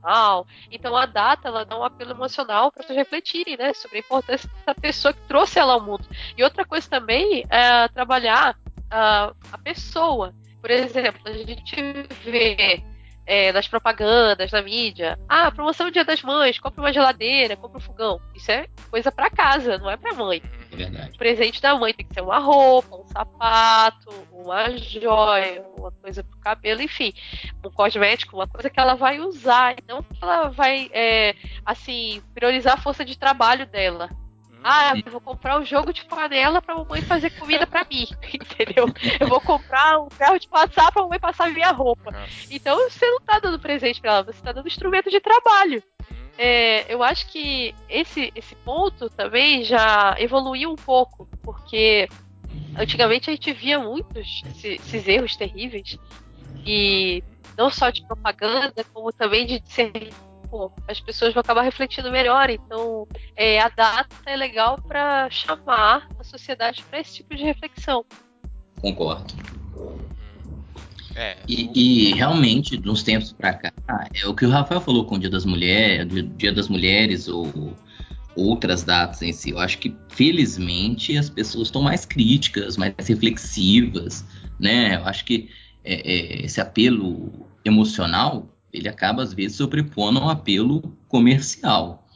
[0.00, 0.46] mal.
[0.70, 4.48] Então a data ela dá um apelo emocional para vocês refletirem, né, sobre a importância
[4.64, 6.06] da pessoa que trouxe ela ao mundo.
[6.36, 10.34] E outra coisa também é trabalhar uh, a pessoa.
[10.60, 11.76] Por exemplo, a gente
[12.24, 12.84] vê
[13.26, 15.18] é, nas propagandas, na mídia.
[15.28, 18.20] Ah, promoção Dia das Mães, compra uma geladeira, compra um fogão.
[18.34, 20.42] Isso é coisa para casa, não é para mãe.
[20.72, 21.10] É verdade.
[21.14, 26.24] O presente da mãe tem que ser uma roupa, um sapato, uma joia, uma coisa
[26.24, 27.12] pro cabelo, enfim,
[27.64, 32.74] um cosmético, uma coisa que ela vai usar, não que ela vai, é, assim, priorizar
[32.74, 34.10] a força de trabalho dela.
[34.64, 38.86] Ah, eu vou comprar um jogo de panela pra mamãe fazer comida pra mim, entendeu?
[39.20, 42.12] Eu vou comprar um ferro de passar pra mamãe passar minha roupa.
[42.50, 45.82] Então você não tá dando presente pra ela, você tá dando instrumento de trabalho.
[46.10, 46.14] Hum.
[46.38, 52.08] É, eu acho que esse, esse ponto também já evoluiu um pouco, porque
[52.76, 55.98] antigamente a gente via muitos esses erros terríveis,
[56.64, 57.22] e
[57.56, 59.92] não só de propaganda, como também de ser
[60.52, 62.50] pô, as pessoas vão acabar refletindo melhor.
[62.50, 68.04] Então, é, a data é legal para chamar a sociedade para esse tipo de reflexão.
[68.82, 69.32] Concordo.
[71.16, 73.72] É, e, e, realmente, de uns tempos para cá,
[74.14, 77.74] é o que o Rafael falou com o Dia das Mulheres, Dia das Mulheres ou
[78.36, 79.50] outras datas em si.
[79.50, 84.24] Eu acho que, felizmente, as pessoas estão mais críticas, mais reflexivas,
[84.60, 84.96] né?
[84.96, 85.48] Eu acho que
[85.82, 92.06] é, é, esse apelo emocional ele acaba às vezes sobrepondo um apelo comercial.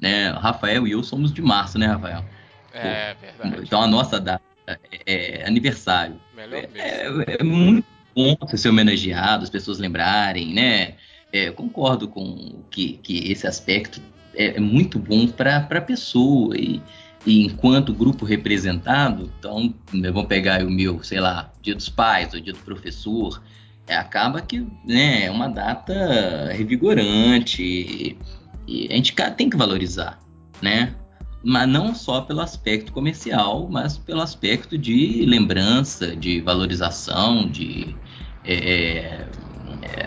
[0.00, 0.30] Né?
[0.30, 2.24] Rafael e eu somos de março, né, Rafael?
[2.72, 3.62] É, Pô, verdade.
[3.64, 6.18] Então a nossa data é, é aniversário.
[6.36, 10.94] É, é, é, muito bom ser homenageado, as pessoas lembrarem, né?
[11.32, 14.00] É, concordo com que, que esse aspecto
[14.34, 16.80] é, é muito bom para a pessoa e,
[17.24, 22.40] e, enquanto grupo representado, então vamos pegar o meu, sei lá, dia dos pais ou
[22.40, 23.42] dia do professor,
[23.88, 28.18] acaba que né, é uma data revigorante e,
[28.66, 30.20] e a gente tem que valorizar,
[30.60, 30.94] né?
[31.44, 37.96] Mas não só pelo aspecto comercial, mas pelo aspecto de lembrança, de valorização, de
[38.44, 39.28] é, é,
[39.82, 40.06] é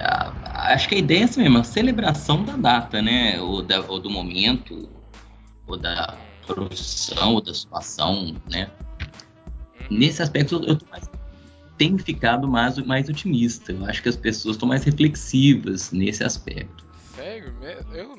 [0.73, 3.39] acho que a ideia é essa mesmo, a celebração da data, né?
[3.41, 4.89] Ou, da, ou do momento,
[5.67, 8.69] ou da profissão, ou da situação, né?
[9.89, 11.07] Nesse aspecto eu tô mais
[11.77, 13.71] tem ficado mais, mais otimista.
[13.71, 16.85] Eu acho que as pessoas estão mais reflexivas nesse aspecto.
[17.15, 17.53] Sério?
[17.93, 18.15] Eu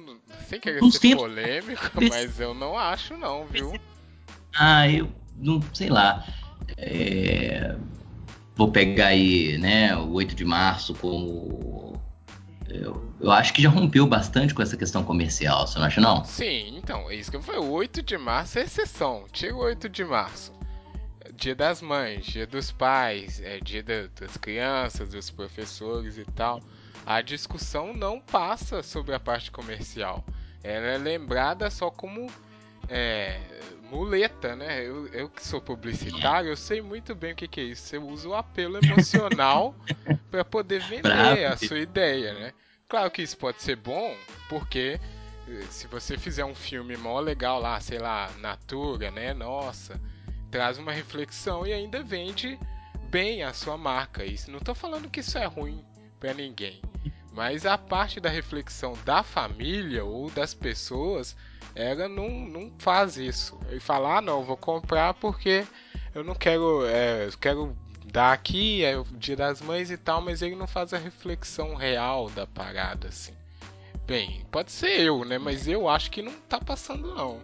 [0.48, 1.22] sem querer Uns ser tempos...
[1.22, 3.72] polêmico, mas eu não acho não, viu?
[4.54, 6.24] Ah, eu não sei lá.
[6.76, 7.76] É...
[8.54, 12.00] Vou pegar aí, né, o 8 de março como
[12.68, 16.24] eu, eu, acho que já rompeu bastante com essa questão comercial, você não acha não?
[16.24, 19.24] Sim, então, é isso que eu falei, o 8 de março é exceção.
[19.32, 20.52] Tira o 8 de março.
[21.36, 26.62] Dia das Mães, Dia dos Pais, é, Dia das Crianças, dos professores e tal,
[27.04, 30.24] a discussão não passa sobre a parte comercial.
[30.64, 32.26] Ela é lembrada só como
[32.88, 33.38] é,
[33.90, 34.84] muleta, né?
[34.84, 37.86] Eu, eu, que sou publicitário, eu sei muito bem o que, que é isso.
[37.86, 39.74] Você usa o apelo emocional
[40.30, 42.52] para poder vender a sua ideia, né?
[42.88, 44.16] Claro que isso pode ser bom,
[44.48, 44.98] porque
[45.48, 49.34] eh, se você fizer um filme mó legal lá, sei lá, Natura, né?
[49.34, 50.00] Nossa,
[50.56, 52.58] traz uma reflexão e ainda vende
[53.10, 54.24] bem a sua marca.
[54.24, 55.84] Isso não estou falando que isso é ruim
[56.18, 56.80] para ninguém,
[57.30, 61.36] mas a parte da reflexão da família ou das pessoas,
[61.74, 63.60] ela não, não faz isso.
[63.70, 65.66] E falar, ah, não, vou comprar porque
[66.14, 67.76] eu não quero, é, quero
[68.10, 71.74] dar aqui, é o dia das mães e tal, mas ele não faz a reflexão
[71.74, 73.34] real da parada, assim.
[74.06, 75.36] Bem, pode ser eu, né?
[75.36, 77.42] Mas eu acho que não tá passando não.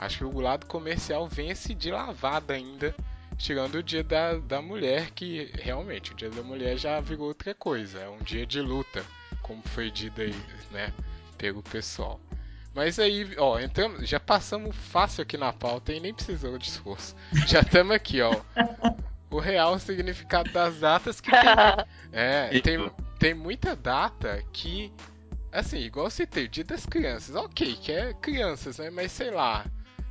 [0.00, 2.94] Acho que o lado comercial vence de lavada ainda,
[3.36, 7.54] tirando o dia da, da mulher, que realmente o dia da mulher já virou outra
[7.54, 7.98] coisa.
[7.98, 9.04] É um dia de luta,
[9.42, 10.34] como foi dito aí,
[10.70, 10.90] né,
[11.36, 12.18] pelo pessoal.
[12.74, 17.14] Mas aí, ó, entramos, já passamos fácil aqui na pauta e nem precisou de esforço.
[17.46, 18.34] Já estamos aqui, ó.
[19.30, 21.40] O real significado das datas que tem.
[22.12, 24.92] É, tem, tem muita data que.
[25.52, 27.36] Assim, igual eu citei, o dia das crianças.
[27.36, 28.90] Ok, que é crianças, né?
[28.90, 29.64] Mas sei lá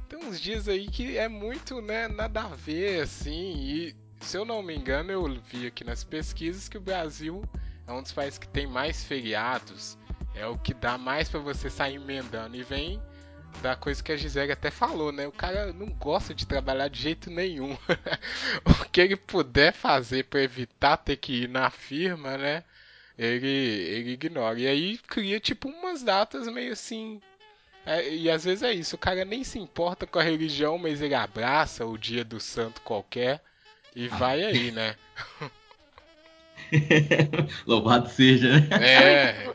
[0.09, 4.43] tem uns dias aí que é muito, né, nada a ver, assim, e se eu
[4.43, 7.43] não me engano, eu vi aqui nas pesquisas que o Brasil
[7.87, 9.97] é um dos países que tem mais feriados.
[10.35, 12.55] É o que dá mais para você sair emendando.
[12.55, 13.01] E vem
[13.61, 15.27] da coisa que a Gisele até falou, né?
[15.27, 17.73] O cara não gosta de trabalhar de jeito nenhum.
[18.65, 22.63] o que ele puder fazer para evitar ter que ir na firma, né?
[23.17, 24.59] Ele, ele ignora.
[24.59, 27.19] E aí cria tipo umas datas meio assim.
[27.89, 31.01] É, e às vezes é isso, o cara nem se importa com a religião, mas
[31.01, 33.41] ele abraça o dia do santo qualquer
[33.95, 34.95] e vai aí, né?
[37.65, 38.67] Louvado seja, né?
[38.79, 39.53] É.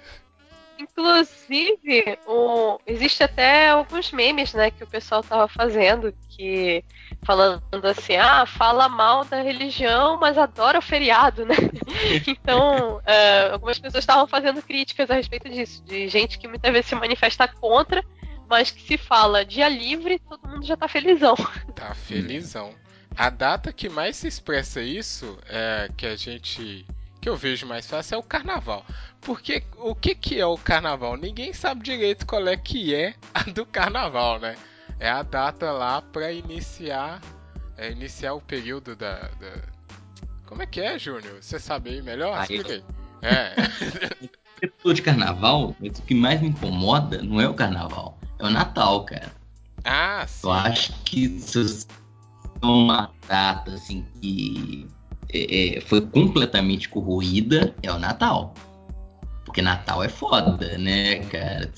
[0.77, 2.81] Inclusive, o...
[2.85, 6.83] existe até alguns memes, né, que o pessoal tava fazendo, que
[7.25, 11.55] falando assim, ah, fala mal da religião, mas adora o feriado, né?
[12.27, 16.87] então, uh, algumas pessoas estavam fazendo críticas a respeito disso, de gente que muitas vezes
[16.87, 18.05] se manifesta contra,
[18.48, 21.35] mas que se fala dia livre, todo mundo já tá felizão.
[21.74, 22.74] Tá felizão.
[23.16, 26.87] A data que mais se expressa isso é que a gente
[27.20, 28.85] que eu vejo mais fácil é o carnaval.
[29.20, 31.16] Porque o que, que é o carnaval?
[31.16, 34.57] Ninguém sabe direito qual é que é a do carnaval, né?
[35.00, 37.20] É a data lá para iniciar
[37.76, 39.62] é, iniciar o período da, da,
[40.46, 41.38] Como é que é, Júnior?
[41.40, 42.37] Você sabe aí melhor?
[42.37, 42.85] Ah, Explica aí.
[43.22, 43.54] É.
[44.85, 48.52] Eu de carnaval, mas o que mais me incomoda não é o carnaval, é o
[48.52, 49.33] Natal, cara.
[49.85, 50.46] Ah, sim.
[50.46, 51.87] Eu acho que isso
[52.62, 54.87] é uma data assim que
[55.33, 58.54] é, é, foi completamente corroída é o Natal.
[59.44, 61.70] Porque Natal é foda, né, cara?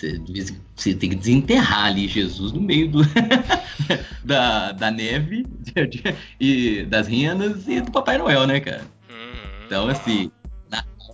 [0.77, 3.01] Você, tem que desenterrar ali Jesus no meio do,
[4.25, 5.45] da, da neve
[6.41, 8.83] e das renas e do Papai Noel, né, cara?
[9.11, 9.67] Uhum.
[9.67, 10.31] Então, assim,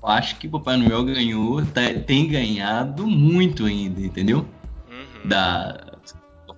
[0.02, 4.46] eu acho que o Papai Noel ganhou, tá, tem ganhado muito ainda, entendeu?
[5.22, 5.28] Uhum.
[5.28, 5.92] Da,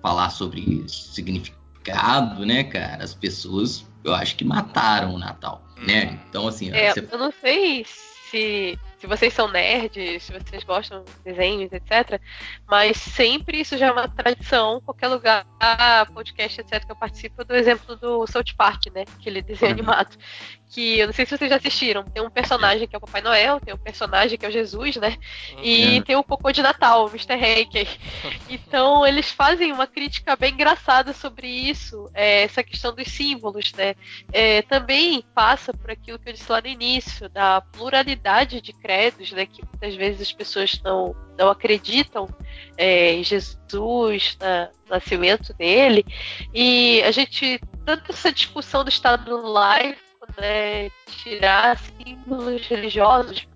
[0.01, 3.03] falar sobre significado, né, cara?
[3.03, 6.19] As pessoas, eu acho que mataram o Natal né?
[6.29, 6.71] Então, assim.
[6.71, 7.07] É, você...
[7.11, 12.19] Eu não sei se, se vocês são nerds, se vocês gostam de desenhos, etc.
[12.67, 15.45] Mas sempre isso já é uma tradição, qualquer lugar,
[16.13, 19.03] podcast, etc., que eu participo do exemplo do South Park, né?
[19.19, 19.77] Aquele desenho Uhum.
[19.79, 20.15] animado.
[20.73, 22.03] Que eu não sei se vocês já assistiram.
[22.03, 24.95] Tem um personagem que é o Papai Noel, tem um personagem que é o Jesus,
[24.97, 25.15] né?
[25.63, 26.01] E Uhum.
[26.03, 27.33] tem o Cocô de Natal, o Mr.
[27.33, 27.87] Hank.
[28.49, 33.95] Então eles fazem uma crítica bem engraçada sobre isso, é, essa questão dos símbolos, né?
[34.31, 39.31] É, também passa por aquilo que eu disse lá no início, da pluralidade de credos,
[39.31, 39.45] né?
[39.45, 42.27] Que muitas vezes as pessoas não, não acreditam
[42.77, 46.05] é, em Jesus, na- no nascimento dele.
[46.53, 49.99] E a gente, tanto essa discussão do Estado laico,
[50.39, 50.89] né?
[51.23, 53.47] Tirar símbolos religiosos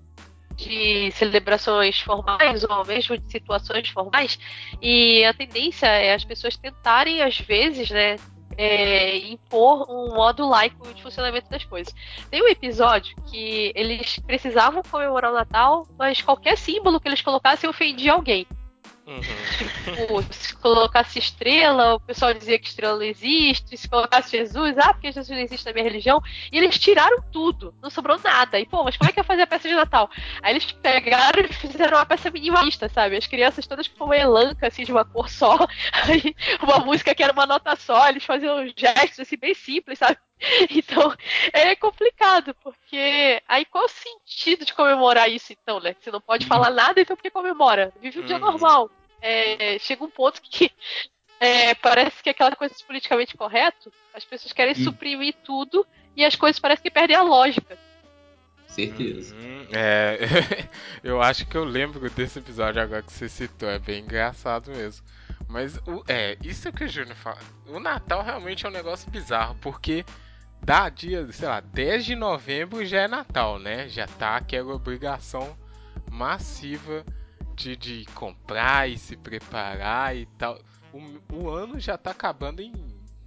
[0.55, 4.37] de celebrações formais ou mesmo de situações formais
[4.81, 8.17] e a tendência é as pessoas tentarem às vezes né
[8.59, 11.95] é, impor um modo laico de funcionamento das coisas.
[12.29, 17.69] Tem um episódio que eles precisavam comemorar o Natal, mas qualquer símbolo que eles colocassem
[17.69, 18.45] ofendia alguém.
[19.09, 19.21] Uhum.
[19.99, 23.75] Tipo, se colocasse estrela, o pessoal dizia que estrela não existe.
[23.75, 26.21] Se colocasse Jesus, ah, porque Jesus não existe na minha religião.
[26.51, 28.59] E eles tiraram tudo, não sobrou nada.
[28.59, 30.09] E, pô, mas como é que ia fazer a peça de Natal?
[30.41, 33.17] Aí eles pegaram e fizeram uma peça minimalista, sabe?
[33.17, 35.57] As crianças todas com uma elanca, assim, de uma cor só.
[36.07, 38.07] Aí, uma música que era uma nota só.
[38.09, 40.17] Eles faziam gestos, assim, bem simples, sabe?
[40.71, 41.13] Então,
[41.51, 45.93] é complicado, porque aí qual o sentido de comemorar isso, então, né?
[45.99, 47.91] Você não pode falar nada, então por que comemora?
[47.99, 48.51] Vive um dia Uhum.
[48.51, 48.89] normal.
[49.21, 50.71] É, chega um ponto que
[51.39, 54.83] é, parece que aquela coisa de politicamente correto, as pessoas querem Hum.
[54.83, 57.77] suprimir tudo e as coisas parecem que perdem a lógica.
[58.67, 59.35] Certeza.
[59.35, 60.19] Uhum, é,
[61.03, 65.05] eu acho que eu lembro desse episódio agora que você citou, é bem engraçado mesmo.
[65.47, 67.39] Mas o, é, isso que o Júnior fala.
[67.65, 70.05] O Natal realmente é um negócio bizarro, porque
[70.61, 73.89] dá dia, sei lá, 10 de novembro já é Natal, né?
[73.89, 75.57] Já tá aquela obrigação
[76.11, 77.03] massiva
[77.59, 80.57] de, de comprar e se preparar e tal.
[80.93, 82.73] O, o ano já tá acabando em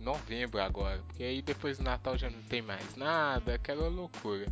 [0.01, 4.47] novembro agora, porque aí depois do Natal já não tem mais nada, aquela loucura.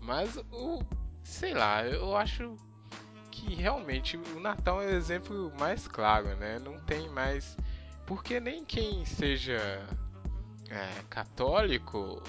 [0.00, 0.82] Mas o.
[1.22, 2.56] Sei lá, eu acho
[3.30, 6.58] que realmente o Natal é o exemplo mais claro, né?
[6.58, 7.58] Não tem mais.
[8.06, 9.86] Porque nem quem seja
[10.70, 12.22] é, católico,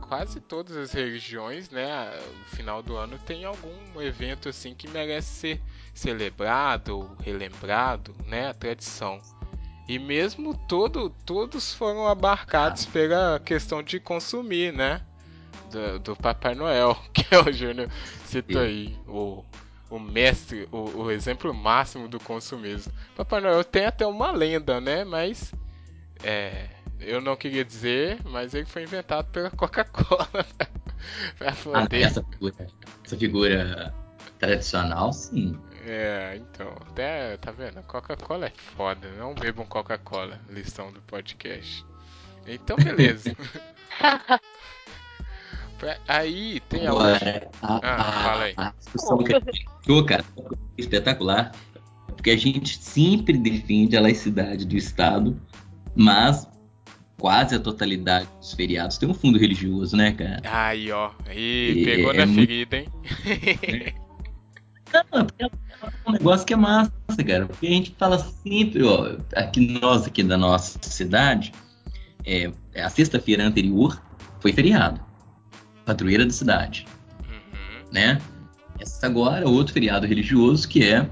[0.00, 2.10] quase todas as religiões, né?
[2.38, 5.62] No final do ano tem algum evento assim que merece ser
[5.98, 8.48] celebrado relembrado, né?
[8.48, 9.20] A tradição.
[9.88, 15.02] E mesmo todo, todos foram abarcados pela questão de consumir, né?
[15.70, 17.90] Do, do Papai Noel, que é o Júnior
[18.24, 19.44] citou aí, o,
[19.90, 22.92] o mestre, o, o exemplo máximo do consumismo.
[23.16, 25.04] Papai Noel tem até uma lenda, né?
[25.04, 25.52] Mas
[26.22, 26.68] é,
[27.00, 30.28] eu não queria dizer, mas ele foi inventado pela Coca-Cola.
[31.40, 32.66] ah, essa, figura,
[33.04, 33.94] essa figura
[34.38, 35.58] tradicional, sim.
[35.90, 37.82] É, então, até, tá vendo?
[37.84, 41.82] Coca-Cola é foda, não bebam Coca-Cola, lição do podcast.
[42.46, 43.34] Então, beleza.
[46.06, 47.50] aí tem a outra.
[47.62, 48.54] Ah, fala aí.
[48.58, 50.24] A discussão que a gente cara,
[50.76, 51.52] espetacular,
[52.08, 55.40] porque a gente sempre defende a laicidade do Estado,
[55.96, 56.46] mas
[57.18, 60.42] quase a totalidade dos feriados tem um fundo religioso, né, cara?
[60.44, 61.12] Aí, ó.
[61.26, 62.88] Aí, pegou é, na é ferida, hein?
[64.92, 65.46] Não, é
[66.06, 66.92] um negócio que é massa,
[67.26, 67.46] cara.
[67.46, 71.52] Porque a gente fala sempre, ó, aqui nós aqui da nossa cidade,
[72.24, 74.00] é, a sexta-feira anterior
[74.40, 75.00] foi feriado.
[75.84, 76.86] Padroeira da cidade.
[77.20, 77.88] Uhum.
[77.92, 78.20] Né?
[78.78, 81.08] Essa agora, outro feriado religioso que é,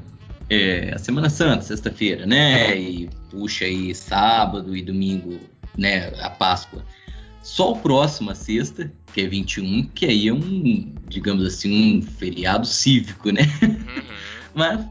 [0.49, 2.79] é a Semana Santa, sexta-feira, né?
[2.79, 5.41] E puxa aí sábado e domingo
[5.77, 6.83] né, a Páscoa.
[7.47, 12.03] Só o próximo, a sexta, que é 21, que aí é um, digamos assim, um
[12.03, 13.43] feriado cívico, né?
[13.63, 14.03] Uhum.
[14.53, 14.85] mas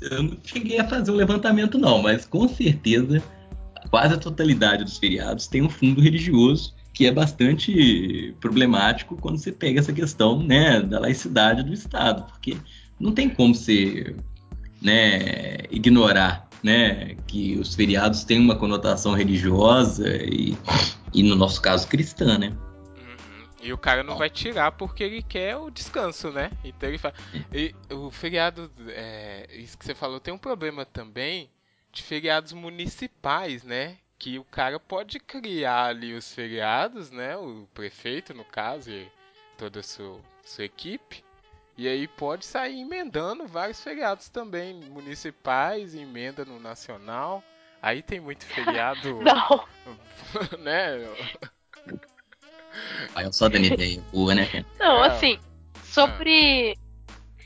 [0.00, 3.22] eu não cheguei a fazer um levantamento não, mas com certeza
[3.88, 9.52] quase a totalidade dos feriados tem um fundo religioso que é bastante problemático quando você
[9.52, 12.56] pega essa questão né, da laicidade do Estado, porque
[12.98, 14.16] não tem como você
[14.82, 20.56] né, ignorar né, que os feriados têm uma conotação religiosa e,
[21.12, 22.48] e no nosso caso cristã, né?
[22.96, 23.48] Uhum.
[23.62, 26.50] E o cara não vai tirar porque ele quer o descanso, né?
[26.64, 27.14] Então ele fala.
[27.52, 31.50] E o feriado, é, isso que você falou, tem um problema também
[31.92, 33.96] de feriados municipais, né?
[34.18, 37.36] Que o cara pode criar ali os feriados, né?
[37.36, 39.08] O prefeito, no caso, e
[39.56, 41.24] toda a sua, sua equipe.
[41.80, 47.42] E aí pode sair emendando vários feriados também, municipais, emenda no nacional.
[47.80, 49.18] Aí tem muito feriado.
[49.24, 49.64] Não.
[50.60, 51.08] né?
[53.14, 54.46] Aí eu só dando ideia boa, né?
[54.78, 55.08] Não, é.
[55.08, 55.40] assim,
[55.82, 56.76] sobre.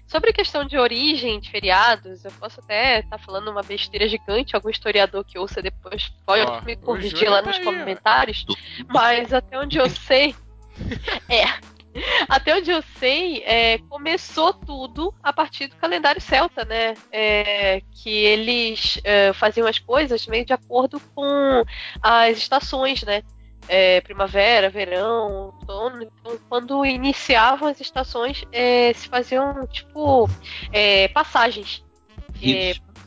[0.09, 4.57] Sobre questão de origem de feriados, eu posso até estar tá falando uma besteira gigante,
[4.57, 8.55] algum historiador que ouça depois pode Ó, me corrigir lá tá nos aí, comentários, ó.
[8.89, 10.35] mas até onde eu sei.
[11.31, 11.74] é,
[12.29, 16.95] até onde eu sei, é, começou tudo a partir do calendário celta, né?
[17.11, 21.65] É, que eles é, faziam as coisas meio de acordo com
[22.03, 23.23] as estações, né?
[23.67, 26.03] É, primavera, verão, outono.
[26.03, 30.29] Então, quando iniciavam as estações, é, se faziam tipo
[30.71, 31.83] é, passagens,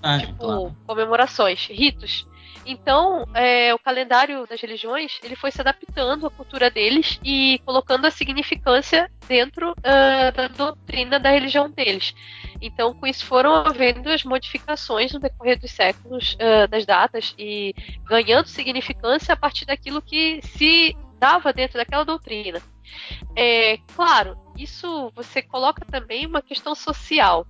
[0.01, 0.75] ah, tipo claro.
[0.87, 2.25] comemorações, ritos.
[2.65, 8.05] Então, é, o calendário das religiões ele foi se adaptando à cultura deles e colocando
[8.05, 12.13] a significância dentro uh, da doutrina da religião deles.
[12.61, 17.73] Então, com isso foram havendo as modificações no decorrer dos séculos uh, das datas e
[18.05, 22.61] ganhando significância a partir daquilo que se dava dentro daquela doutrina.
[23.35, 27.45] É, claro, isso você coloca também uma questão social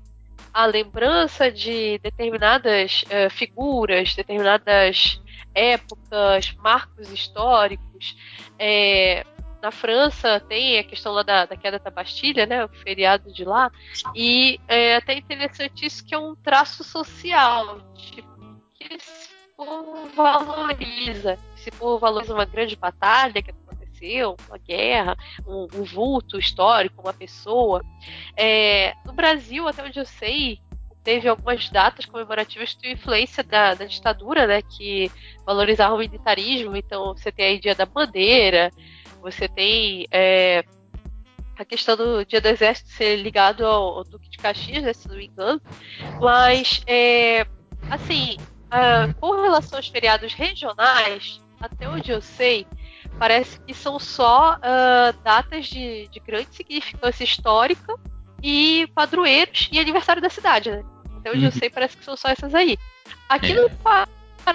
[0.54, 5.22] a lembrança de determinadas uh, figuras, determinadas
[5.54, 8.16] épocas, marcos históricos.
[8.60, 9.26] É,
[9.62, 13.44] na França tem a questão lá da, da, queda da Bastilha, né, o feriado de
[13.44, 13.72] lá,
[14.16, 18.30] e é até interessante isso que é um traço social, tipo,
[18.76, 23.52] que esse povo valoriza, esse povo valoriza uma grande batalha que
[23.98, 27.82] aconteceu, uma guerra, um, um vulto histórico, uma pessoa.
[28.36, 30.60] É, no Brasil, até onde eu sei,
[31.04, 35.12] teve algumas datas comemorativas que influência da, da, ditadura, né, que
[35.46, 36.76] valorizavam o militarismo.
[36.76, 38.72] Então, você tem aí Dia da Bandeira,
[39.22, 40.64] você tem é,
[41.58, 45.08] a questão do Dia do Exército ser ligado ao, ao Duque de Caxias, né, se
[45.08, 45.62] não me engano.
[46.20, 47.46] Mas, é,
[47.90, 48.38] assim,
[48.70, 52.68] a, com relação aos feriados regionais, até onde eu sei,
[53.08, 57.96] parece que são só uh, datas de, de grande significância histórica
[58.42, 60.84] e padroeiros e aniversário da cidade, né?
[61.18, 61.46] Até onde uhum.
[61.46, 62.78] eu sei, parece que são só essas aí.
[63.28, 63.56] Aqui é.
[63.56, 64.08] no Pará,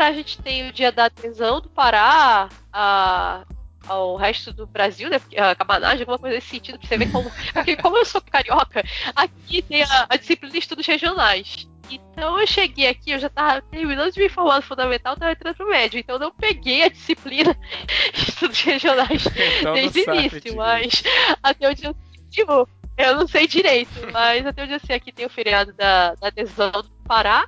[0.06, 3.44] a gente tem o dia da adesão do Pará a,
[3.86, 5.20] ao resto do Brasil, né?
[5.36, 7.30] A cabanagem, alguma coisa nesse sentido, pra você ver como.
[7.52, 8.82] Porque, como eu sou carioca,
[9.14, 11.68] aqui tem a, a disciplina de estudos regionais.
[11.90, 15.56] Então eu cheguei aqui, eu já estava terminando de me formar no fundamental, estava entrando
[15.56, 15.98] pro médio.
[15.98, 17.54] Então eu não peguei a disciplina
[18.12, 19.24] de estudos regionais
[19.60, 21.02] então desde o início, mas
[21.42, 21.96] até onde eu,
[22.30, 26.14] tipo, eu não sei direito, mas até onde eu sei aqui tem o feriado da,
[26.14, 27.46] da adesão do Pará.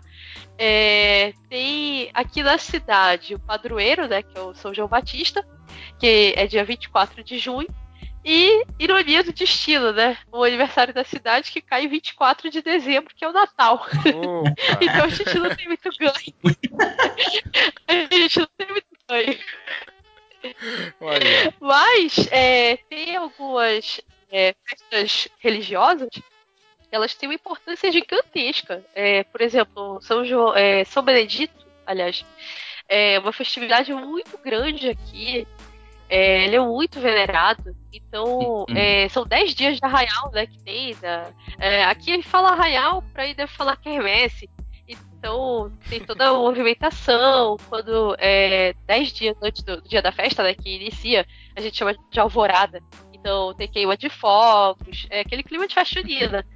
[0.56, 5.44] É, tem aqui na cidade o padroeiro, né, que é o São João Batista,
[5.98, 7.68] que é dia 24 de junho.
[8.24, 10.16] E ironia do destino, né?
[10.32, 13.86] O aniversário da cidade que cai em 24 de dezembro, que é o Natal.
[14.80, 16.14] então a gente não tem muito ganho.
[17.86, 18.86] a gente não tem muito
[21.60, 24.00] Mas é, tem algumas
[24.32, 26.08] é, festas religiosas
[26.94, 28.84] elas têm uma importância gigantesca.
[28.94, 32.24] É, por exemplo, São, João, é, São Benedito, aliás,
[32.88, 35.46] é uma festividade muito grande aqui.
[36.14, 37.74] É, ele é muito venerado.
[37.92, 38.76] Então, uhum.
[38.76, 40.94] é, são 10 dias de arraial né, que tem.
[40.94, 44.48] Da, é, aqui ele fala arraial, para aí deve falar quermesse.
[44.86, 47.56] Então, tem toda a movimentação.
[47.68, 51.76] Quando é 10 dias antes do, do, dia da festa, né, que inicia, a gente
[51.76, 52.80] chama de alvorada.
[53.12, 56.46] Então, tem queima de fogos, é aquele clima de festa junina.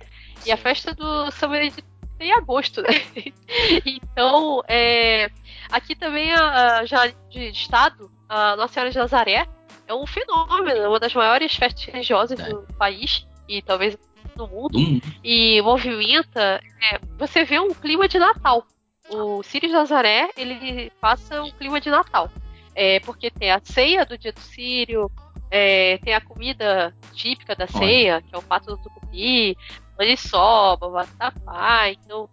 [0.47, 1.83] E a festa do São Benedito
[2.21, 2.91] em agosto, né?
[3.85, 5.29] então, é,
[5.69, 9.47] aqui também, a, já de estado, a Nossa Senhora de Nazaré
[9.87, 12.49] é um fenômeno, uma das maiores festas religiosas é.
[12.49, 13.97] do país e talvez
[14.37, 14.79] do mundo.
[14.79, 15.01] Hum.
[15.25, 16.61] E movimenta,
[16.93, 18.65] é, você vê um clima de Natal.
[19.11, 22.31] O Sírio de Nazaré, ele passa um clima de Natal.
[22.75, 25.11] É, porque tem a ceia do dia do Sírio,
[25.51, 28.23] é, tem a comida típica da ceia, Olha.
[28.23, 29.57] que é o pato do tucupi,
[29.99, 32.29] maniçoba, vatapá, então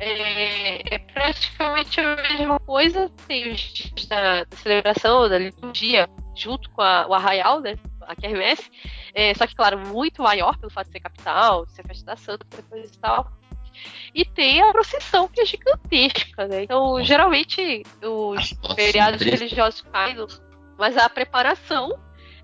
[0.00, 3.10] é, é, praticamente a mesma coisa.
[3.28, 7.78] Tem os dias da, da celebração, da liturgia, junto com a, o arraial, né?
[8.02, 8.70] A quermesse.
[9.14, 12.16] É, só que, claro, muito maior pelo fato de ser capital, de ser festa da
[12.16, 13.30] santa, depois e tal.
[14.14, 16.64] E tem a procissão, que é gigantesca, né?
[16.64, 20.16] Então, geralmente, os feriados religiosos caem,
[20.78, 21.98] mas a preparação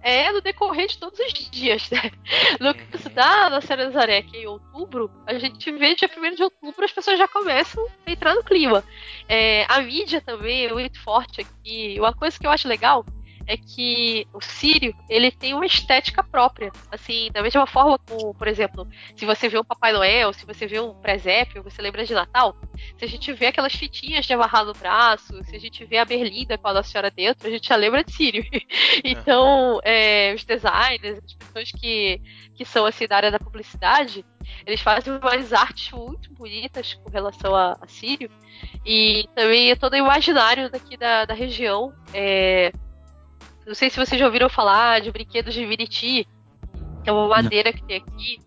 [0.07, 2.13] é no decorrer de todos os dias, né?
[2.61, 6.45] No caso da Nossa Nazaré, que é em outubro, a gente vê dia 1 de
[6.45, 8.85] outubro as pessoas já começam a entrar no clima.
[9.29, 11.97] É, a mídia também é muito forte aqui.
[11.99, 13.05] Uma coisa que eu acho legal
[13.47, 16.73] é que o Sírio, ele tem uma estética própria.
[16.91, 20.67] Assim, da mesma forma como, por exemplo, se você vê um Papai Noel, se você
[20.67, 22.57] vê um presépio, você lembra de Natal?
[22.99, 26.05] Se a gente vê aquelas fitinhas de amarrar no braço, se a gente vê a
[26.05, 28.45] berlinda com a Nossa Senhora dentro, a gente já lembra de Sírio.
[29.05, 32.21] então, é, os designers, as pessoas que,
[32.55, 34.25] que são assim da área da publicidade,
[34.67, 38.31] eles fazem umas artes muito bonitas com relação a, a Sírio.
[38.85, 41.93] E também é todo o imaginário daqui da, da região.
[42.13, 42.73] É,
[43.67, 46.27] não sei se vocês já ouviram falar de brinquedos de Viriti,
[47.03, 48.41] que é uma madeira que tem aqui.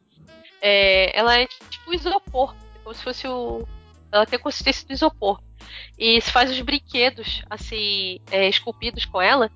[0.62, 3.68] É, ela é tipo isopor, é como se fosse o.
[4.12, 5.42] Ela tem a consistência do isopor.
[5.98, 9.52] E se faz os brinquedos, assim, é, esculpidos com ela.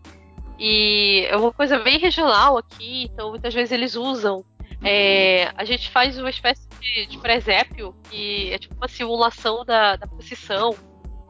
[0.59, 4.45] E é uma coisa bem regional aqui, então muitas vezes eles usam.
[4.83, 9.95] É, a gente faz uma espécie de, de presépio, que é tipo uma simulação da,
[9.95, 10.75] da procissão.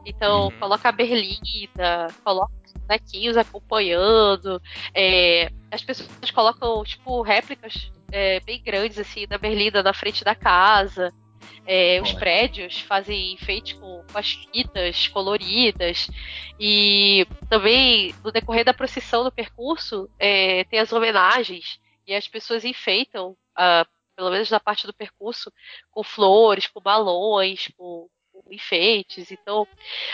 [0.04, 0.58] Então, uhum.
[0.58, 2.52] coloca a berlinda, coloca
[2.86, 4.60] bonequinhos acompanhando.
[4.94, 10.34] É, as pessoas colocam, tipo, réplicas é, bem grandes, assim, da Berlinda na frente da
[10.34, 11.12] casa.
[11.66, 16.10] É, os prédios fazem enfeite com, com, as fitas coloridas
[16.60, 22.64] e também no decorrer da procissão do percurso é, tem as homenagens e as pessoas
[22.64, 25.50] enfeitam, uh, pelo menos na parte do percurso,
[25.90, 28.08] com flores, com balões, com
[28.50, 29.30] enfeites.
[29.30, 29.66] Então,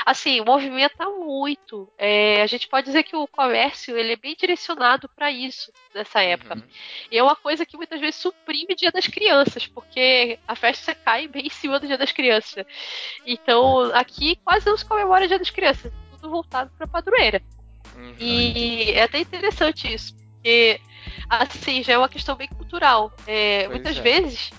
[0.04, 1.90] assim, movimenta muito.
[1.98, 6.22] É, a gente pode dizer que o comércio ele é bem direcionado para isso nessa
[6.22, 6.56] época.
[6.56, 6.62] Uhum.
[7.10, 10.94] E é uma coisa que muitas vezes suprime o Dia das Crianças, porque a festa
[10.94, 12.64] cai bem em cima do Dia das Crianças.
[13.26, 17.42] Então, aqui quase não se comemora o Dia das Crianças, tudo voltado para a padroeira.
[17.96, 18.14] Uhum.
[18.18, 20.80] E é até interessante isso, porque
[21.28, 23.12] assim já é uma questão bem cultural.
[23.26, 24.00] É, muitas é.
[24.00, 24.50] vezes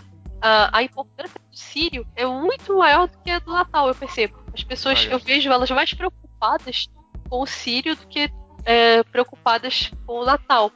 [0.42, 4.40] a, a importância do Sírio é muito maior do que a do Natal, eu percebo.
[4.54, 6.90] As pessoas, eu vejo elas mais preocupadas
[7.30, 8.30] com o Sírio do que
[8.66, 10.72] é, preocupadas com o Natal.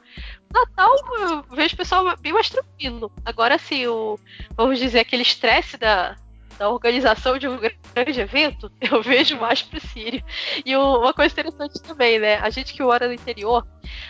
[0.52, 3.12] Natal, eu vejo o pessoal bem mais tranquilo.
[3.24, 4.18] Agora, assim, o,
[4.56, 6.16] vamos dizer, aquele estresse da,
[6.58, 10.24] da organização de um grande evento, eu vejo mais pro Sírio.
[10.64, 12.36] E uma coisa interessante também, né?
[12.36, 13.66] A gente que mora no interior,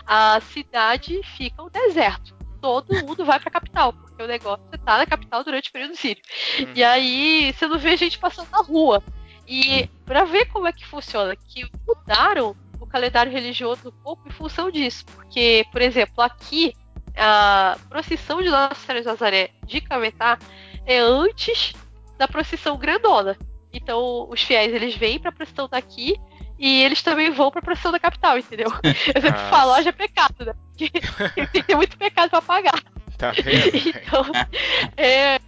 [0.06, 4.98] a cidade fica um deserto todo mundo vai pra capital, porque o negócio é tá
[4.98, 6.22] na capital durante o período sírio.
[6.58, 6.72] Uhum.
[6.74, 9.02] E aí você não vê gente passando na rua.
[9.46, 14.32] E para ver como é que funciona, que mudaram o calendário religioso um pouco em
[14.32, 15.04] função disso.
[15.06, 16.74] Porque, por exemplo, aqui
[17.16, 20.38] a procissão de Nossa Senhora de Nazaré de Cametá
[20.84, 21.74] é antes
[22.18, 23.36] da procissão grandona.
[23.72, 26.16] Então, os fiéis eles vêm para a procissão daqui
[26.58, 28.68] e eles também vão pra procissão da capital, entendeu?
[28.82, 29.50] Eu sempre ah.
[29.50, 30.54] falo, hoje é pecado, né?
[30.70, 30.90] Porque
[31.34, 32.82] tem que ter muito pecado pra pagar.
[33.18, 33.76] Tá vendo?
[33.88, 34.24] então,
[34.96, 35.40] é,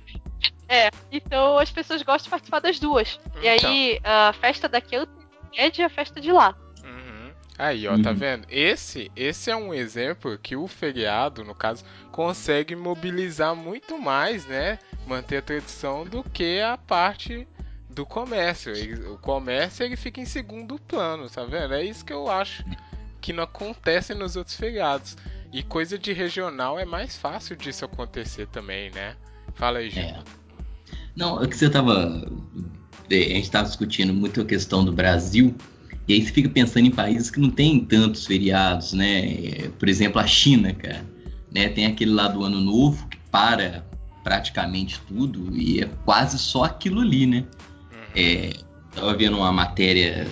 [0.69, 3.19] é, então as pessoas gostam de participar das duas.
[3.27, 3.43] Então.
[3.43, 6.55] E aí, a festa daqui é a festa de lá.
[6.85, 7.33] Uhum.
[7.59, 8.03] Aí, ó, tá uhum.
[8.03, 8.47] tá vendo?
[8.51, 14.79] Esse, esse é um exemplo que o feriado, no caso, consegue mobilizar muito mais, né?
[15.07, 17.49] Manter a tradição do que a parte
[17.99, 18.73] do comércio.
[19.13, 21.75] o comércio ele fica em segundo plano, tá vendo?
[21.75, 22.65] É isso que eu acho
[23.21, 25.17] que não acontece nos outros feriados.
[25.53, 29.17] E coisa de regional é mais fácil disso acontecer também, né?
[29.55, 30.03] Fala aí, Gil.
[30.03, 30.23] É.
[31.17, 32.25] Não, é que você tava.
[33.11, 35.53] É, a gente tava discutindo muito a questão do Brasil.
[36.07, 39.69] E aí você fica pensando em países que não tem tantos feriados, né?
[39.79, 41.05] Por exemplo, a China, cara.
[41.53, 41.69] Né?
[41.71, 43.85] Tem aquele lá do Ano Novo que para
[44.23, 47.45] praticamente tudo e é quase só aquilo ali, né?
[48.17, 48.23] Uhum.
[48.23, 48.53] É,
[49.17, 50.27] vendo uma matéria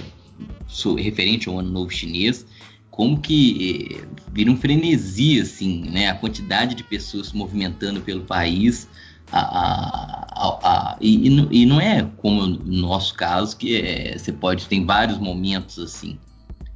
[0.99, 2.45] referente ao Ano Novo Chinês,
[2.91, 6.09] como que eh, vira um frenesi, assim, né?
[6.09, 8.89] A quantidade de pessoas se movimentando pelo país,
[9.31, 14.67] a, a, a, e, e, não é como no nosso caso, que é, você pode
[14.67, 16.19] ter vários momentos assim,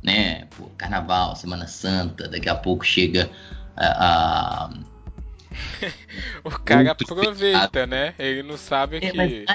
[0.03, 0.45] né?
[0.57, 3.31] Pô, Carnaval, Semana Santa, daqui a pouco chega
[3.77, 4.71] a.
[6.45, 8.15] o cara aproveita, né?
[8.19, 9.17] Ele não sabe é, que.
[9.17, 9.47] Mas, é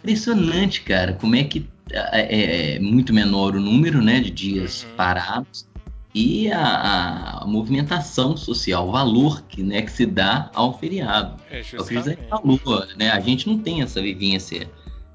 [0.00, 4.96] impressionante, cara, como é que é, é, muito menor o número né, de dias uhum.
[4.96, 5.68] parados
[6.14, 11.42] e a, a, movimentação social, o valor que, né, que se dá ao feriado.
[11.50, 13.10] É, é o que José falou, né?
[13.10, 14.70] A gente não tem essa vivência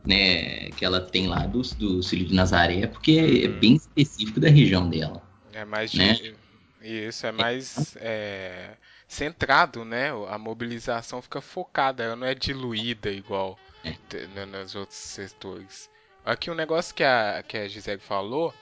[0.06, 3.60] né, que ela tem lá do, do Cílio de Nazaré, porque é, é uhum.
[3.60, 5.22] bem específico da região dela.
[5.54, 6.14] É mais né?
[6.14, 6.36] de,
[6.82, 8.72] isso, é mais é,
[9.08, 10.10] centrado, né?
[10.30, 14.46] A mobilização fica focada, ela não é diluída igual é.
[14.46, 15.90] nos outros setores.
[16.26, 18.54] Aqui um negócio que a, que a Gisele falou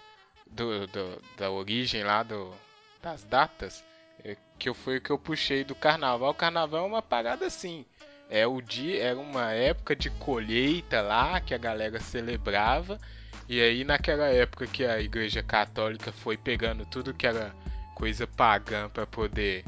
[0.45, 2.53] do, do, da origem lá do,
[3.01, 3.83] das datas,
[4.23, 6.29] é, que foi o que eu puxei do carnaval.
[6.29, 7.85] O carnaval é uma parada assim.
[8.29, 12.99] É o dia, era uma época de colheita lá que a galera celebrava.
[13.47, 17.53] E aí naquela época que a Igreja Católica foi pegando tudo que era
[17.93, 19.63] coisa pagã para poder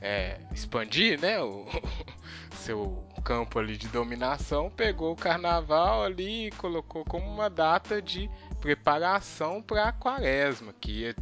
[0.00, 1.66] é, expandir, né, o
[2.54, 8.30] seu campo ali de dominação, pegou o carnaval ali e colocou como uma data de
[8.60, 11.16] preparação para a quaresma, que ia,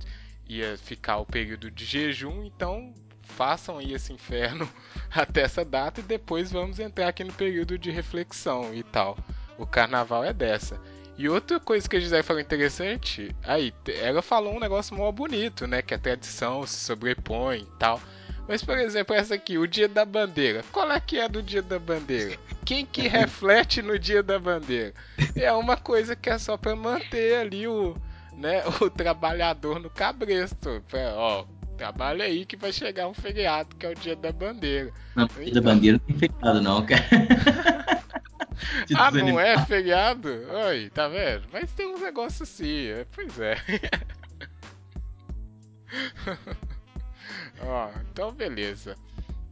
[0.49, 4.69] ia ficar o período de jejum, então façam aí esse inferno
[5.15, 9.17] até essa data e depois vamos entrar aqui no período de reflexão e tal.
[9.59, 10.81] O carnaval é dessa.
[11.19, 15.67] E outra coisa que a Gisele falou interessante, aí, ela falou um negócio mó bonito,
[15.67, 15.83] né?
[15.83, 18.01] Que a tradição se sobrepõe e tal.
[18.49, 20.65] Mas, por exemplo, essa aqui, o dia da bandeira.
[20.73, 22.39] Qual é que é do dia da bandeira?
[22.65, 24.95] Quem que reflete no dia da bandeira?
[25.37, 27.95] É uma coisa que é só para manter ali o,
[28.33, 30.83] né, o trabalhador no cabresto.
[30.89, 31.45] Pra, ó,
[31.77, 34.91] trabalha aí que vai chegar um feriado, que é o dia da bandeira.
[35.15, 35.63] Não, o dia então...
[35.63, 37.05] da bandeira não tem feriado não, cara.
[38.97, 40.31] ah, não é feriado?
[40.69, 41.43] Oi, tá vendo?
[41.53, 43.57] Mas tem uns negócios assim, é, pois é.
[47.61, 48.97] Ó, então beleza.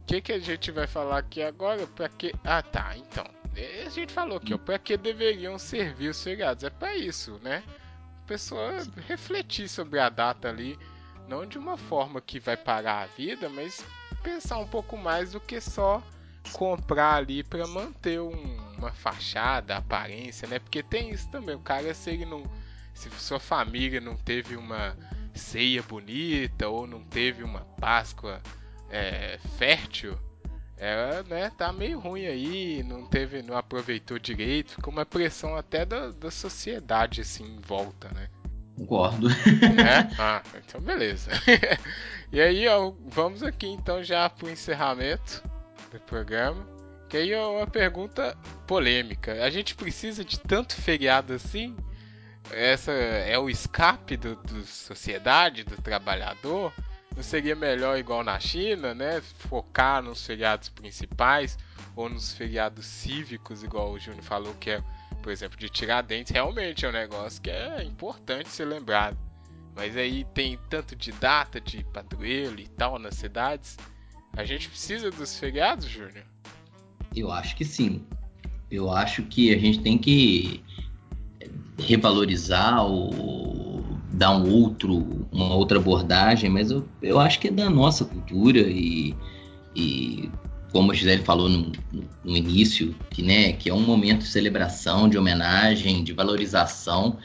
[0.01, 1.85] O que, que a gente vai falar aqui agora?
[1.87, 2.33] Pra que.
[2.43, 3.25] Ah, tá, então.
[3.85, 6.63] A gente falou aqui, ó, pra que deveriam servir os feriados?
[6.63, 7.63] É para isso, né?
[8.23, 8.71] A pessoa
[9.07, 10.77] refletir sobre a data ali,
[11.27, 13.83] não de uma forma que vai parar a vida, mas
[14.21, 16.03] pensar um pouco mais do que só
[16.53, 20.59] comprar ali para manter um, uma fachada, aparência, né?
[20.59, 21.55] Porque tem isso também.
[21.55, 22.43] O cara, se ele não.
[22.93, 24.97] Se sua família não teve uma
[25.37, 28.41] ceia bonita ou não teve uma Páscoa
[28.89, 30.17] é, fértil,
[30.77, 35.85] ela né, tá meio ruim aí, não teve, não aproveitou direito, ficou uma pressão até
[35.85, 38.29] da, da sociedade assim em volta, né?
[38.77, 39.27] Concordo.
[39.29, 40.07] É?
[40.19, 41.31] Ah, então beleza.
[42.31, 45.43] e aí, ó, vamos aqui então já pro encerramento
[45.91, 46.65] do programa.
[47.09, 49.43] Que aí é uma pergunta polêmica.
[49.43, 51.75] A gente precisa de tanto feriado assim?
[52.51, 56.73] Essa é o escape do, sociedade, do trabalhador.
[57.15, 59.21] Não seria melhor igual na China, né?
[59.21, 61.57] Focar nos feriados principais
[61.95, 64.83] ou nos feriados cívicos, igual o Júnior falou, que é,
[65.23, 69.17] por exemplo, de Tiradentes, realmente é um negócio que é importante ser lembrado.
[69.75, 73.77] Mas aí tem tanto de data, de padroeiro e tal nas cidades.
[74.35, 76.25] A gente precisa dos feriados, Júnior?
[77.15, 78.05] Eu acho que sim.
[78.69, 80.63] Eu acho que a gente tem que
[81.77, 87.69] revalorizar ou dar um outro, uma outra abordagem, mas eu, eu acho que é da
[87.69, 89.15] nossa cultura e,
[89.75, 90.29] e
[90.71, 91.71] como a Gisele falou no,
[92.23, 97.17] no, início, que, né, que é um momento de celebração, de homenagem, de valorização.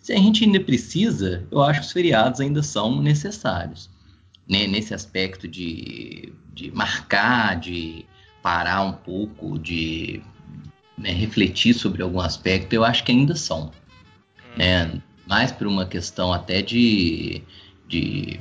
[0.00, 3.90] Se a gente ainda precisa, eu acho que os feriados ainda são necessários.
[4.48, 8.06] Né, nesse aspecto de, de marcar, de
[8.42, 10.22] parar um pouco, de
[10.96, 13.70] né, refletir sobre algum aspecto, eu acho que ainda são
[14.58, 15.00] né?
[15.26, 17.42] mais por uma questão até de,
[17.88, 18.40] de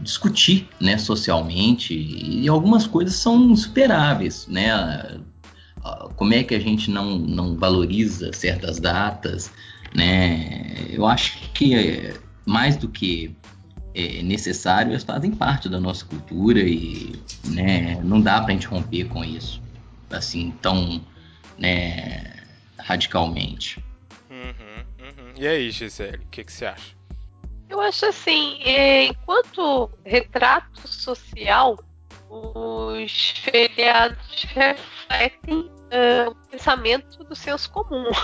[0.00, 5.20] discutir né, socialmente, e algumas coisas são insuperáveis, né?
[6.16, 9.52] como é que a gente não, não valoriza certas datas,
[9.94, 10.86] né?
[10.90, 12.14] Eu acho que é,
[12.44, 13.36] mais do que
[13.94, 17.14] é, necessário, elas fazem parte da nossa cultura e
[17.44, 19.62] né, não dá para a gente romper com isso
[20.10, 21.00] assim tão
[21.58, 22.34] né,
[22.78, 23.82] radicalmente.
[25.36, 26.96] E aí, Gisele, o que, que você acha?
[27.68, 31.78] Eu acho assim, é, enquanto retrato social,
[32.30, 38.10] os feriados refletem uh, o pensamento do senso comum.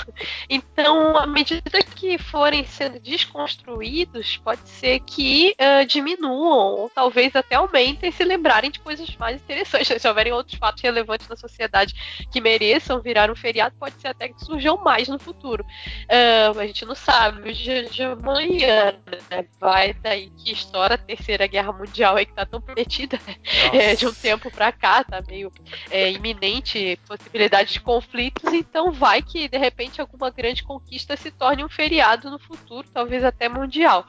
[0.48, 7.54] Então, à medida que forem sendo desconstruídos, pode ser que uh, diminuam ou talvez até
[7.54, 9.88] aumentem se lembrarem de coisas mais interessantes.
[10.02, 11.94] Se houverem outros fatos relevantes na sociedade
[12.30, 15.64] que mereçam virar um feriado, pode ser até que surjam mais no futuro.
[16.04, 17.50] Uh, a gente não sabe.
[17.50, 18.94] O dia de amanhã
[19.30, 19.46] né?
[19.58, 23.36] vai daí que estoura a Terceira Guerra Mundial aí que tá tão prometida né?
[23.72, 25.52] é, de um tempo para cá, tá meio
[25.90, 31.30] é, iminente possibilidade possibilidade de conflitos, então vai que de repente alguma grande conquista se
[31.30, 34.06] torne um feriado no futuro, talvez até mundial.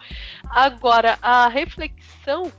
[0.50, 2.52] Agora, a reflexão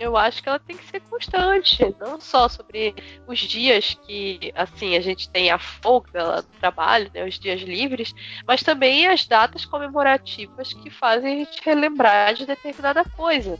[0.00, 2.94] eu acho que ela tem que ser constante, não só sobre
[3.26, 8.14] os dias que assim a gente tem a folga do trabalho, né, os dias livres,
[8.46, 13.58] mas também as datas comemorativas que fazem a gente relembrar de determinada coisa.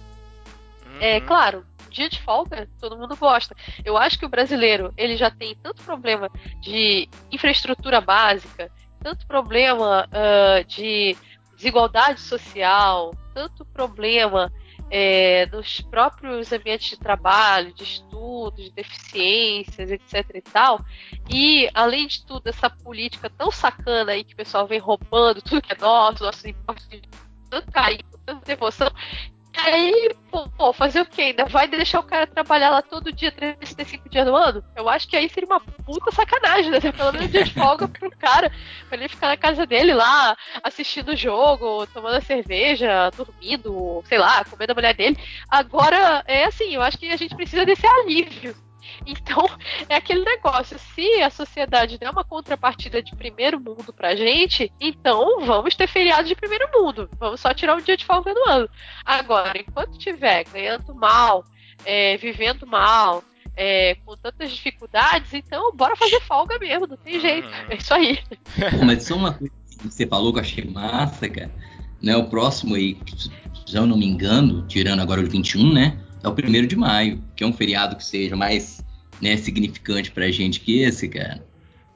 [1.00, 1.26] É uhum.
[1.26, 3.54] claro, dia de folga, todo mundo gosta.
[3.84, 6.30] Eu acho que o brasileiro, ele já tem tanto problema
[6.60, 8.70] de infraestrutura básica,
[9.02, 11.16] tanto problema uh, de
[11.56, 14.52] desigualdade social, tanto problema
[14.90, 20.84] é, nos próprios ambientes de trabalho, de estudo, de deficiências, etc e tal.
[21.28, 25.62] E, além de tudo, essa política tão sacana aí que o pessoal vem roubando tudo
[25.62, 27.00] que é nosso, nossos impostos,
[27.50, 28.90] tanto carinho, tanta devoção,
[29.56, 30.14] aí,
[30.56, 31.22] pô, fazer o quê?
[31.22, 34.62] Ainda vai deixar o cara trabalhar lá todo dia, 365 dias do ano?
[34.76, 36.80] Eu acho que aí seria uma puta sacanagem, né?
[36.80, 38.52] Pelo menos um dia de folga pro cara,
[38.88, 44.44] pra ele ficar na casa dele lá, assistindo o jogo, tomando cerveja, dormindo, sei lá,
[44.44, 45.18] comendo a mulher dele.
[45.48, 48.67] Agora, é assim, eu acho que a gente precisa desse alívio
[49.06, 49.48] então,
[49.88, 50.78] é aquele negócio.
[50.78, 56.28] Se a sociedade der uma contrapartida de primeiro mundo pra gente, então vamos ter feriado
[56.28, 57.08] de primeiro mundo.
[57.18, 58.68] Vamos só tirar um dia de folga no ano.
[59.04, 61.44] Agora, enquanto tiver ganhando mal,
[61.84, 63.22] é, vivendo mal,
[63.56, 67.48] é, com tantas dificuldades, então bora fazer folga mesmo, não tem jeito.
[67.68, 68.18] É isso aí.
[68.84, 71.50] Mas só uma coisa que você falou que eu achei massa, cara.
[72.00, 72.96] Né, o próximo aí,
[73.66, 75.98] se eu não me engano, tirando agora o 21, né?
[76.22, 78.84] É o primeiro de maio, que é um feriado que seja mais
[79.20, 81.44] né, significante pra gente que esse, cara.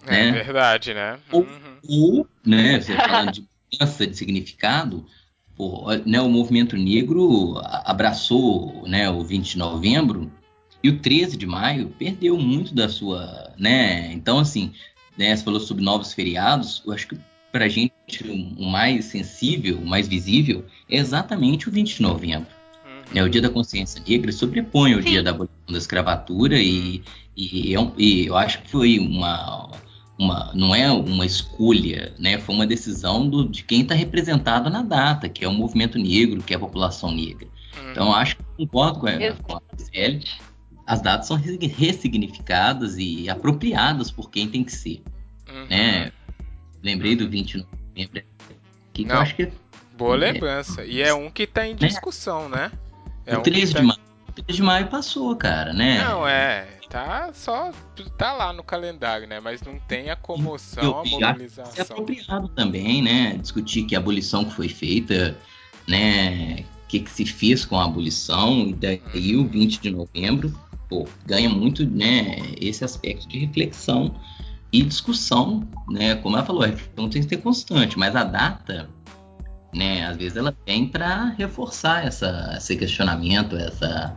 [0.07, 0.33] É né?
[0.33, 1.19] verdade, né?
[1.31, 2.19] Ou, uhum.
[2.19, 5.07] ou né, você falando de mudança de significado,
[5.57, 10.31] pô, né, o movimento negro abraçou né, o 20 de novembro
[10.83, 13.53] e o 13 de maio perdeu muito da sua.
[13.57, 14.13] né?
[14.13, 14.73] Então, assim,
[15.17, 17.19] né, você falou sobre novos feriados, eu acho que
[17.53, 17.93] pra gente
[18.59, 22.52] o mais sensível, o mais visível, é exatamente o 20 de novembro.
[23.15, 25.11] É, o Dia da Consciência Negra sobrepõe o Sim.
[25.11, 27.03] Dia da Abolição da Escravatura e,
[27.37, 29.71] e, é e, eu acho que foi uma,
[30.19, 32.39] uma, não é uma escolha, né?
[32.39, 36.43] Foi uma decisão do, de quem está representado na data, que é o movimento negro,
[36.43, 37.47] que é a população negra.
[37.77, 37.91] Uhum.
[37.91, 40.25] Então acho que concordo com a, com a Gisele,
[40.87, 45.03] as datas são ressignificadas e apropriadas por quem tem que ser,
[45.49, 45.67] uhum.
[45.69, 46.13] né?
[46.83, 48.23] Lembrei do 20 de novembro,
[48.93, 49.53] que, que eu acho que
[49.97, 50.19] Boa é.
[50.19, 50.85] lembrança.
[50.85, 51.77] E é um que está em né?
[51.77, 52.73] discussão, né?
[53.27, 53.81] É o um 13 tá...
[53.81, 54.01] de maio.
[54.35, 56.03] 13 de maio passou, cara, né?
[56.05, 56.67] Não, é.
[56.89, 57.73] Tá só.
[58.19, 59.41] Tá lá no calendário, né?
[59.41, 61.73] Mas não tem a comoção, a mobilização.
[61.75, 63.39] É apropriado também, né?
[63.39, 65.37] Discutir que a abolição que foi feita,
[65.89, 66.65] né?
[66.85, 70.53] O que, que se fez com a abolição, e daí o 20 de novembro,
[70.87, 72.37] pô, ganha muito, né?
[72.61, 74.15] Esse aspecto de reflexão
[74.71, 76.17] e discussão, né?
[76.17, 78.91] Como ela falou, a reflexão tem que ser constante, mas a data
[79.73, 80.07] né?
[80.07, 84.17] Às vezes ela vem para reforçar essa, esse questionamento, essa,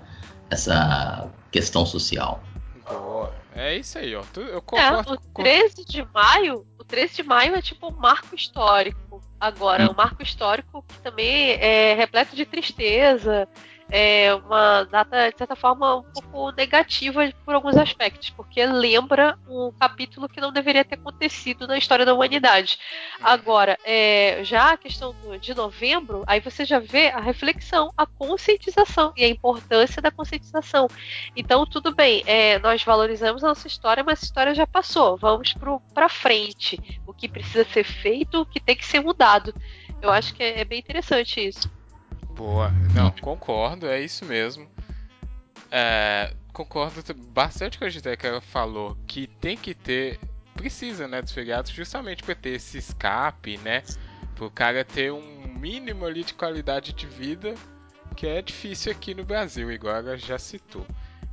[0.49, 2.43] essa questão social.
[2.87, 3.33] Boa.
[3.55, 4.23] É isso aí, ó.
[4.35, 5.13] Eu concordo.
[5.13, 9.23] É, o 13 de maio, o 13 de maio é tipo um marco histórico.
[9.39, 9.91] Agora, hum.
[9.91, 13.47] um marco histórico que também é repleto de tristeza,
[13.89, 19.71] é uma data, de certa forma, um pouco negativa por alguns aspectos, porque lembra um
[19.71, 22.79] capítulo que não deveria ter acontecido na história da humanidade.
[23.21, 28.05] Agora, é, já a questão do, de novembro, aí você já vê a reflexão, a
[28.05, 30.87] conscientização e a importância da conscientização.
[31.35, 35.53] Então, tudo bem, é, nós valorizamos a nossa história, mas a história já passou, vamos
[35.93, 36.79] para frente.
[37.05, 39.53] O que precisa ser feito, o que tem que ser mudado.
[40.01, 41.69] Eu acho que é, é bem interessante isso.
[42.35, 42.71] Boa.
[42.93, 44.67] Não, concordo, é isso mesmo.
[45.71, 50.19] É, concordo bastante com a gente que ela falou que tem que ter
[50.53, 53.83] precisa, né, dos feriados justamente para ter esse escape, né,
[54.35, 57.55] para o cara ter um mínimo ali de qualidade de vida
[58.15, 60.85] que é difícil aqui no Brasil, igual ela já citou.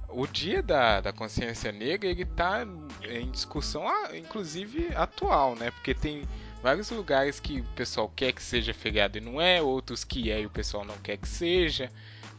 [0.08, 2.66] O dia da, da consciência negra ele está
[3.08, 3.84] em discussão,
[4.14, 5.70] inclusive atual, né?
[5.70, 6.24] Porque tem
[6.62, 10.40] vários lugares que o pessoal quer que seja feriado e não é, outros que é
[10.40, 11.90] e o pessoal não quer que seja.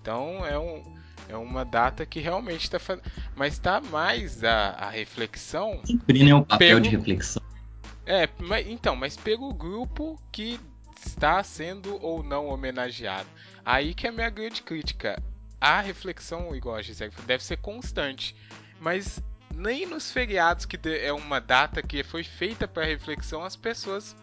[0.01, 0.83] Então é, um,
[1.27, 3.03] é uma data que realmente está fazendo.
[3.35, 5.81] Mas está mais a, a reflexão.
[5.85, 6.81] Sempre né, um papel pelo...
[6.81, 7.43] de reflexão.
[8.05, 10.59] É, mas, então, mas pelo grupo que
[11.05, 13.27] está sendo ou não homenageado.
[13.65, 15.21] Aí que é a minha grande crítica.
[15.59, 18.35] A reflexão, igual a Gisele, deve ser constante.
[18.79, 19.21] Mas
[19.55, 24.15] nem nos feriados, que é uma data que foi feita para reflexão, as pessoas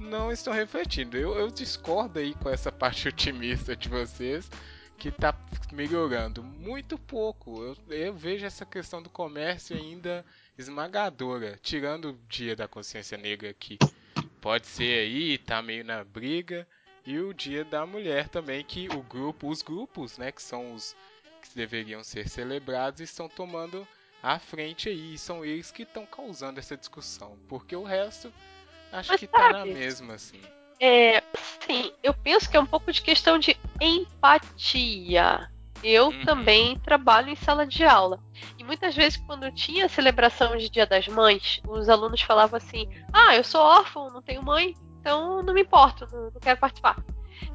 [0.00, 1.16] não estão refletindo.
[1.16, 4.50] Eu, eu discordo aí com essa parte otimista de vocês
[4.96, 5.34] que está
[5.72, 7.62] melhorando muito pouco.
[7.62, 10.24] Eu, eu, vejo essa questão do comércio ainda
[10.56, 13.78] esmagadora, tirando o Dia da Consciência Negra que
[14.40, 16.66] pode ser aí, tá meio na briga,
[17.06, 20.96] e o Dia da Mulher também que o grupo, os grupos, né, que são os
[21.42, 23.86] que deveriam ser celebrados, estão tomando
[24.22, 28.32] a frente aí, são eles que estão causando essa discussão, porque o resto
[28.92, 30.40] acho Mas que tá na mesma assim.
[30.80, 31.22] É,
[31.66, 35.50] sim, eu penso que é um pouco de questão de empatia.
[35.82, 36.24] Eu uhum.
[36.24, 38.20] também trabalho em sala de aula.
[38.58, 43.36] E muitas vezes, quando tinha celebração de Dia das Mães, os alunos falavam assim: Ah,
[43.36, 46.96] eu sou órfão, não tenho mãe, então não me importo, não, não quero participar.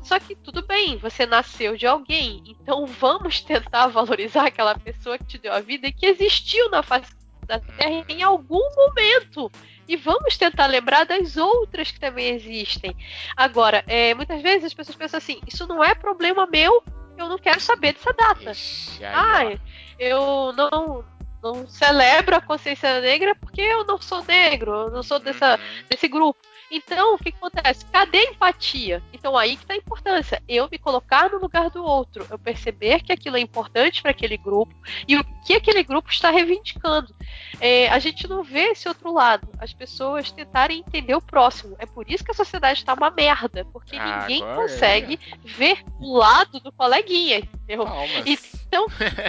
[0.01, 5.25] Só que tudo bem, você nasceu de alguém, então vamos tentar valorizar aquela pessoa que
[5.25, 7.13] te deu a vida e que existiu na face
[7.45, 9.51] da Terra em algum momento.
[9.88, 12.95] E vamos tentar lembrar das outras que também existem.
[13.36, 16.81] Agora, é, muitas vezes as pessoas pensam assim: isso não é problema meu,
[17.17, 18.51] eu não quero saber dessa data.
[18.51, 19.57] Ixi, ah,
[19.99, 21.03] eu não,
[21.41, 25.84] não celebro a consciência negra porque eu não sou negro, eu não sou dessa, uhum.
[25.89, 26.39] desse grupo.
[26.76, 27.86] Então, o que, acontece?
[27.86, 29.03] Cadê a empatia?
[29.13, 30.41] Então, aí que está a importância.
[30.47, 34.38] Eu me colocar no lugar do outro, eu perceber que aquilo é importante para aquele
[34.38, 34.74] grupo
[35.07, 37.13] e o que aquele grupo está reivindicando.
[37.59, 39.47] É, a gente não vê esse outro lado.
[39.59, 41.76] As pessoas tentarem entender o próximo.
[41.78, 45.38] É por isso que a sociedade está uma merda, porque ah, ninguém consegue é.
[45.47, 47.38] ver o lado do coleguinha.
[47.38, 47.88] Entendeu?
[48.26, 48.88] Então,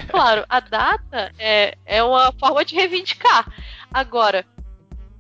[0.09, 3.47] claro, a data é, é uma forma de reivindicar.
[3.93, 4.47] Agora,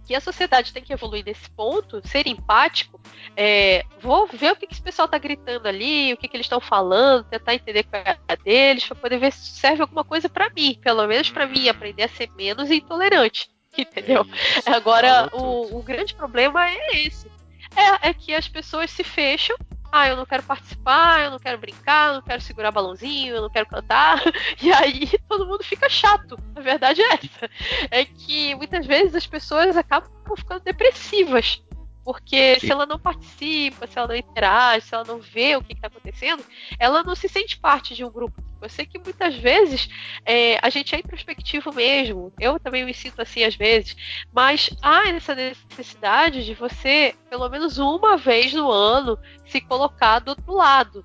[0.04, 3.00] que a sociedade tem que evoluir nesse ponto, ser empático,
[3.36, 6.46] é, vou ver o que, que esse pessoal está gritando ali, o que, que eles
[6.46, 10.28] estão falando, tentar entender qual é a deles, para poder ver se serve alguma coisa
[10.28, 14.26] para mim, pelo menos para mim, aprender a ser menos intolerante, entendeu?
[14.66, 17.30] É Agora, o, o, grande problema é esse.
[17.76, 19.56] É, é que as pessoas se fecham
[19.94, 23.42] ah, eu não quero participar, eu não quero brincar, eu não quero segurar balãozinho, eu
[23.42, 24.20] não quero cantar.
[24.60, 26.36] E aí todo mundo fica chato.
[26.56, 27.50] A verdade é essa.
[27.90, 31.62] É que muitas vezes as pessoas acabam ficando depressivas.
[32.04, 32.66] Porque Sim.
[32.66, 35.86] se ela não participa, se ela não interage, se ela não vê o que está
[35.86, 36.44] acontecendo,
[36.78, 38.42] ela não se sente parte de um grupo.
[38.60, 39.88] Eu sei que muitas vezes
[40.24, 42.32] é, a gente é introspectivo mesmo.
[42.38, 43.96] Eu também me sinto assim às vezes.
[44.32, 50.30] Mas há essa necessidade de você, pelo menos uma vez no ano, se colocar do
[50.30, 51.02] outro lado.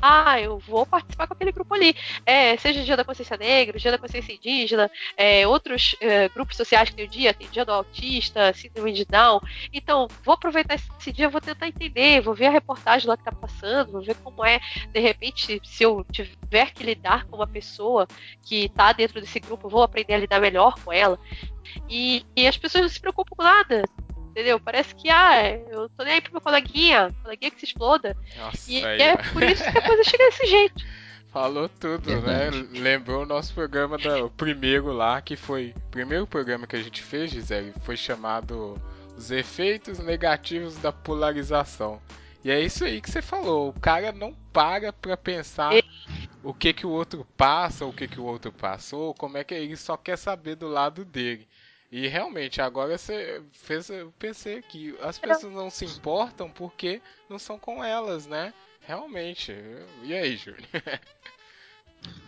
[0.00, 1.94] Ah, eu vou participar com aquele grupo ali.
[2.26, 6.90] É, seja dia da consciência negra, dia da consciência indígena, é, outros é, grupos sociais
[6.90, 9.40] que tem o dia, tem dia do autista, síndrome de Down.
[9.72, 13.32] Então, vou aproveitar esse dia, vou tentar entender, vou ver a reportagem lá que tá
[13.32, 14.60] passando, vou ver como é,
[14.92, 18.06] de repente, se eu tiver que lidar com uma pessoa
[18.42, 21.18] que tá dentro desse grupo, vou aprender a lidar melhor com ela.
[21.88, 23.82] E, e as pessoas não se preocupam com nada.
[24.32, 24.58] Entendeu?
[24.58, 28.16] Parece que, ah, eu tô nem aí pro meu coleguinha, coleguinha que se exploda.
[28.38, 30.82] Nossa, e aí, é por isso que a coisa chega desse jeito.
[31.30, 32.48] Falou tudo, né?
[32.72, 35.74] Lembrou o nosso programa, da, o primeiro lá, que foi.
[35.76, 38.80] O primeiro programa que a gente fez, Gisele, foi chamado
[39.16, 42.00] Os Efeitos Negativos da Polarização.
[42.42, 43.68] E é isso aí que você falou.
[43.68, 45.84] O cara não para pra pensar e...
[46.42, 49.54] o que que o outro passa, o que que o outro passou, como é que
[49.54, 51.46] ele só quer saber do lado dele.
[51.92, 57.38] E realmente, agora você fez eu pensei que as pessoas não se importam porque não
[57.38, 58.54] são com elas, né?
[58.80, 59.54] Realmente.
[60.02, 60.66] E aí, Júlio?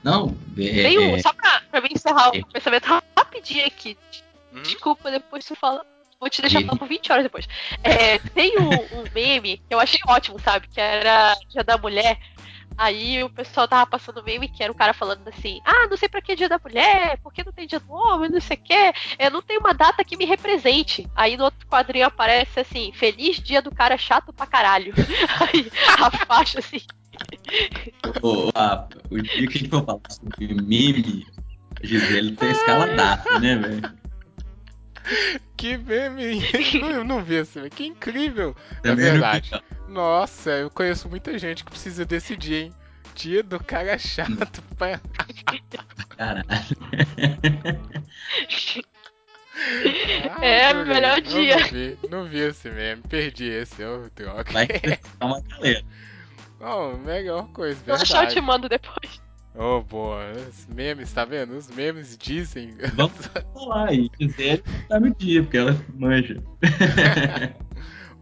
[0.05, 1.19] Não, é, Tem um, é...
[1.21, 2.43] só pra, pra mim encerrar o é...
[2.53, 2.87] pensamento
[3.17, 3.97] rapidinho aqui.
[4.53, 4.63] Hum?
[4.63, 5.85] Desculpa, depois você fala.
[6.21, 7.49] Vou te deixar falar por 20 horas depois.
[7.83, 10.69] É, tem um, um, meme que eu achei ótimo, sabe?
[10.69, 12.19] Que era Dia da Mulher.
[12.77, 16.09] Aí o pessoal tava passando meme que era o cara falando assim: Ah, não sei
[16.09, 18.61] pra que dia da mulher, por que não tem dia do homem, não sei o
[18.61, 21.09] que, eu não tenho uma data que me represente.
[21.15, 24.93] Aí no outro quadrinho aparece assim: Feliz dia do cara chato pra caralho.
[25.41, 26.83] Aí a faixa assim.
[28.23, 31.27] o, a, o dia que a gente for falar sobre meme,
[31.83, 34.04] Gisele tem escala data, né, velho?
[35.57, 36.43] que meme!
[36.75, 37.71] Eu não vi esse meme.
[37.71, 38.55] Que incrível!
[38.79, 39.51] É Também não verdade.
[39.89, 42.75] Nossa, eu conheço muita gente que precisa desse dia, hein?
[43.15, 45.01] Dia do cara chato pra.
[46.17, 46.45] Caralho.
[50.31, 51.57] Ah, É, melhor eu dia.
[51.59, 54.51] Não vi, não vi esse meme, perdi esse, ô droga.
[54.53, 55.83] Vai que uma galera.
[56.61, 58.41] Oh, melhor coisa, Se eu achar, eu te verdade.
[58.41, 59.23] mando depois.
[59.57, 60.33] Oh, boa.
[60.49, 61.57] Os memes, tá vendo?
[61.57, 62.75] Os memes dizem.
[62.97, 66.43] Vamos falar e dizer tá no dia, porque ela manja.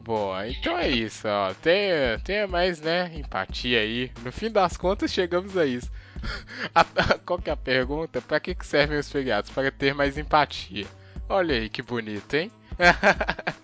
[0.04, 1.54] Boa, então é isso, ó.
[1.54, 4.10] Tenha, tenha mais, né, empatia aí.
[4.24, 5.88] No fim das contas, chegamos a isso.
[6.74, 6.84] A-
[7.24, 8.20] qual que é a pergunta?
[8.20, 9.50] Pra que, que servem os feriados?
[9.50, 10.86] Para ter mais empatia.
[11.28, 12.50] Olha aí que bonito, hein?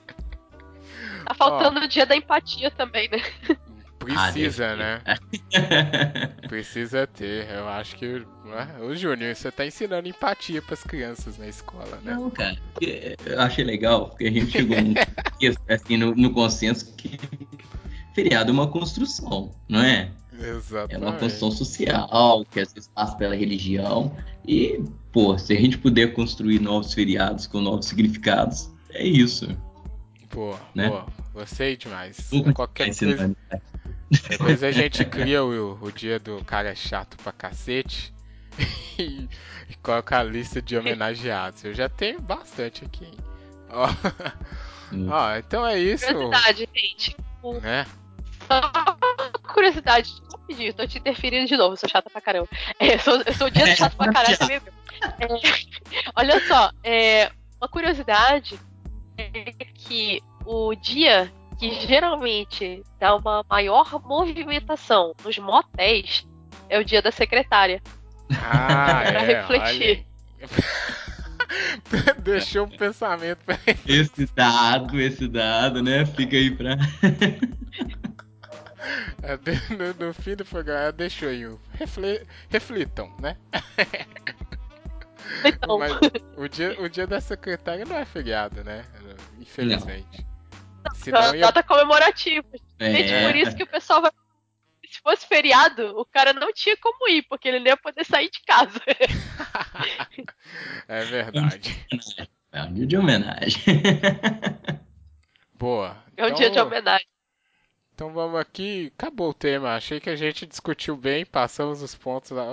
[1.24, 3.18] Tá faltando o dia da empatia também, né?
[3.98, 5.02] Precisa, Ah, né?
[6.48, 7.48] Precisa ter.
[7.50, 8.06] Eu acho que.
[8.44, 8.76] né?
[8.80, 12.14] Ô, Júnior, você tá ensinando empatia pras crianças na escola, né?
[12.14, 14.94] Não, cara, eu achei legal, porque a gente chegou num
[15.68, 17.18] assim, no, no consenso que
[18.14, 20.10] feriado é uma construção, não é?
[20.40, 21.04] É Exatamente.
[21.04, 24.16] uma construção social, que às vezes passa pela religião.
[24.46, 24.80] E,
[25.12, 29.48] pô, se a gente puder construir novos feriados com novos significados, é isso.
[30.32, 30.88] Boa, né?
[30.88, 31.06] boa.
[31.34, 32.28] Gostei demais.
[32.54, 33.36] Qualquer coisa.
[34.28, 38.12] Depois a gente cria o, o dia do cara chato pra cacete
[38.98, 39.28] e,
[39.68, 41.64] e coloca a lista de homenageados.
[41.64, 43.18] Eu já tenho bastante aqui, hein?
[43.70, 43.86] Ó,
[44.90, 45.06] Hum.
[45.10, 46.06] ó, então é isso.
[46.06, 47.14] Curiosidade, gente.
[47.42, 47.86] O- Né?
[48.46, 48.62] Só
[49.52, 52.48] curiosidade, rapidinho, tô te interferindo de novo, sou chata pra caramba.
[52.80, 54.56] É, eu, sou, eu sou o dia do chato pra caralho também.
[55.20, 55.26] É,
[56.16, 57.30] olha só, é,
[57.60, 58.58] uma curiosidade
[59.18, 66.26] é que o dia que geralmente dá uma maior movimentação nos motéis
[66.68, 67.82] é o dia da secretária.
[68.32, 70.06] Ah, Pra é, refletir.
[72.22, 76.04] Deixou um pensamento pra Esse dado, esse dado, né?
[76.06, 76.76] Fica aí pra.
[79.22, 79.36] É,
[79.74, 83.36] no, no fim do programa, deixou aí o refle- reflitam, né?
[85.44, 85.92] Então, Mas
[86.36, 88.84] o dia, o dia da secretária não é feriado, né?
[89.38, 90.24] Infelizmente.
[90.94, 91.40] Senão ia...
[91.42, 92.46] data comemorativa.
[92.80, 94.10] Gente, É, por isso que o pessoal vai.
[94.90, 98.30] Se fosse feriado, o cara não tinha como ir, porque ele não ia poder sair
[98.30, 98.80] de casa.
[100.88, 101.86] é verdade.
[102.52, 103.62] é um dia de homenagem.
[105.54, 105.96] Boa.
[106.16, 107.06] É um Então- dia de homenagem.
[107.98, 108.92] Então vamos aqui.
[108.96, 109.74] Acabou o tema.
[109.74, 112.44] Achei que a gente discutiu bem, passamos os pontos lá.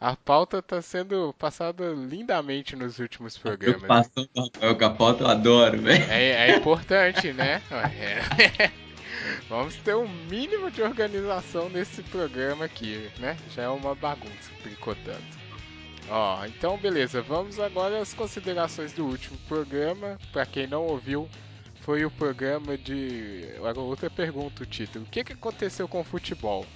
[0.00, 3.80] A pauta está sendo passada lindamente nos últimos programas.
[3.80, 6.04] Preocupação do Rafael Capota, eu adoro, velho.
[6.08, 7.60] É, é importante, né?
[7.98, 8.70] É.
[9.50, 13.36] Vamos ter um mínimo de organização nesse programa aqui, né?
[13.56, 15.26] Já é uma bagunça, tricotando.
[16.08, 20.20] Ó, então beleza, vamos agora às considerações do último programa.
[20.32, 21.28] Pra quem não ouviu,
[21.88, 23.48] foi o programa de.
[23.56, 25.06] Agora outra pergunta, o título.
[25.06, 26.66] O que, que aconteceu com o futebol?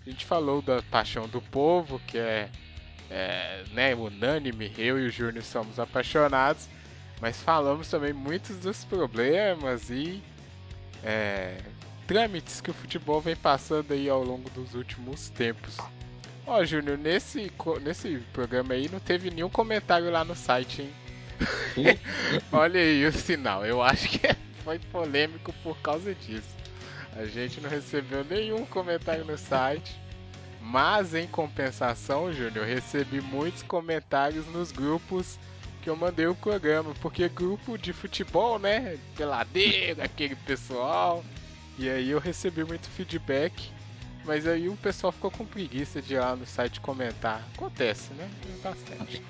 [0.00, 2.48] A gente falou da paixão do povo, que é,
[3.10, 6.70] é né, unânime, eu e o Júnior somos apaixonados,
[7.20, 10.22] mas falamos também muitos dos problemas e
[11.04, 11.58] é,
[12.06, 15.76] trâmites que o futebol vem passando aí ao longo dos últimos tempos.
[16.46, 17.52] Ó, Júnior, nesse,
[17.82, 20.92] nesse programa aí não teve nenhum comentário lá no site, hein?
[22.50, 23.66] Olha aí o sinal.
[23.66, 24.26] Eu acho que
[24.64, 26.54] foi polêmico por causa disso.
[27.14, 30.00] A gente não recebeu nenhum comentário no site.
[30.60, 35.36] Mas em compensação, Júnior, recebi muitos comentários nos grupos
[35.82, 36.94] que eu mandei o programa.
[37.00, 38.96] Porque grupo de futebol, né?
[39.16, 41.24] Peladeiro, aquele pessoal.
[41.76, 43.70] E aí eu recebi muito feedback.
[44.24, 47.44] Mas aí o pessoal ficou com preguiça de ir lá no site comentar.
[47.56, 48.30] Acontece, né?
[48.62, 49.20] Bastante.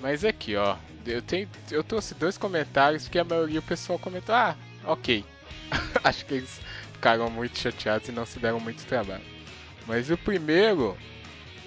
[0.00, 0.76] Mas aqui, ó,
[1.06, 5.24] eu tenho, eu trouxe dois comentários que a maioria o pessoal comentou, ah, ok.
[6.04, 6.60] Acho que eles
[6.92, 9.22] ficaram muito chateados e não se deram muito trabalho.
[9.86, 10.96] Mas o primeiro,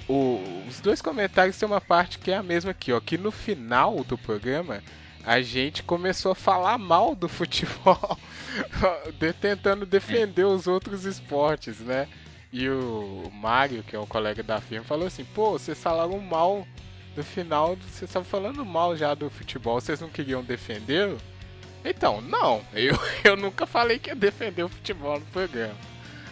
[0.08, 3.32] o- os dois comentários tem uma parte que é a mesma aqui, ó, que no
[3.32, 4.84] final do programa
[5.24, 8.18] a gente começou a falar mal do futebol,
[9.20, 12.08] de- tentando defender os outros esportes, né?
[12.52, 16.66] E o Mário, que é um colega da firma, falou assim: pô, vocês falaram mal
[17.18, 21.18] no final, vocês estavam falando mal já do futebol, vocês não queriam defender?
[21.84, 22.94] Então, não, eu,
[23.26, 25.76] eu nunca falei que ia defender o futebol no programa.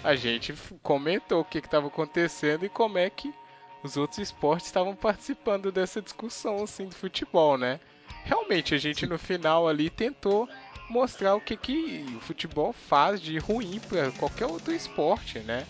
[0.04, 3.34] A gente comentou o que estava acontecendo e como é que
[3.82, 7.80] os outros esportes estavam participando dessa discussão assim do futebol, né?
[8.24, 10.48] Realmente a gente no final ali tentou
[10.88, 15.66] mostrar o que, que o futebol faz de ruim para qualquer outro esporte, né?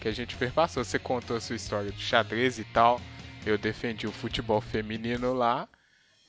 [0.00, 0.84] Que a gente perpassou.
[0.84, 3.00] Você contou a sua história do xadrez e tal.
[3.44, 5.68] Eu defendi o futebol feminino lá.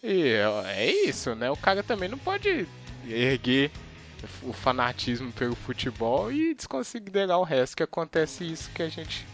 [0.04, 0.34] E
[0.66, 1.50] é isso, né?
[1.52, 2.68] O cara também não pode
[3.08, 3.72] erguer
[4.44, 9.26] o fanatismo pelo futebol e desconsiderar o resto que acontece isso que a gente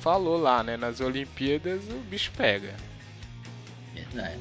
[0.00, 0.76] falou lá, né?
[0.76, 2.74] Nas Olimpíadas o bicho pega.
[3.94, 4.40] Verdade.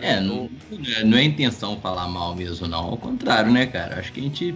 [0.00, 0.50] É, não,
[1.04, 2.84] não é intenção falar mal mesmo, não.
[2.84, 3.98] Ao contrário, né, cara?
[3.98, 4.54] Acho que a gente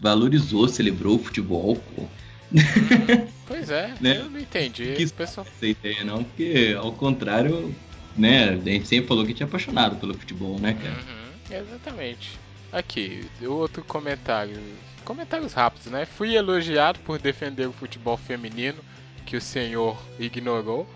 [0.00, 2.04] valorizou, celebrou o futebol, pô.
[2.52, 2.58] Hum,
[3.46, 4.18] pois é, né?
[4.18, 4.94] eu não entendi.
[4.94, 5.46] Que pessoal...
[5.46, 7.74] essa ideia, não, porque ao contrário,
[8.16, 8.50] né?
[8.50, 10.96] A gente sempre falou que tinha apaixonado pelo futebol, né, cara?
[10.96, 12.38] Uhum, exatamente.
[12.72, 14.60] Aqui, outro comentário.
[15.04, 16.04] Comentários rápidos, né?
[16.04, 18.78] Fui elogiado por defender o futebol feminino,
[19.24, 20.86] que o senhor ignorou.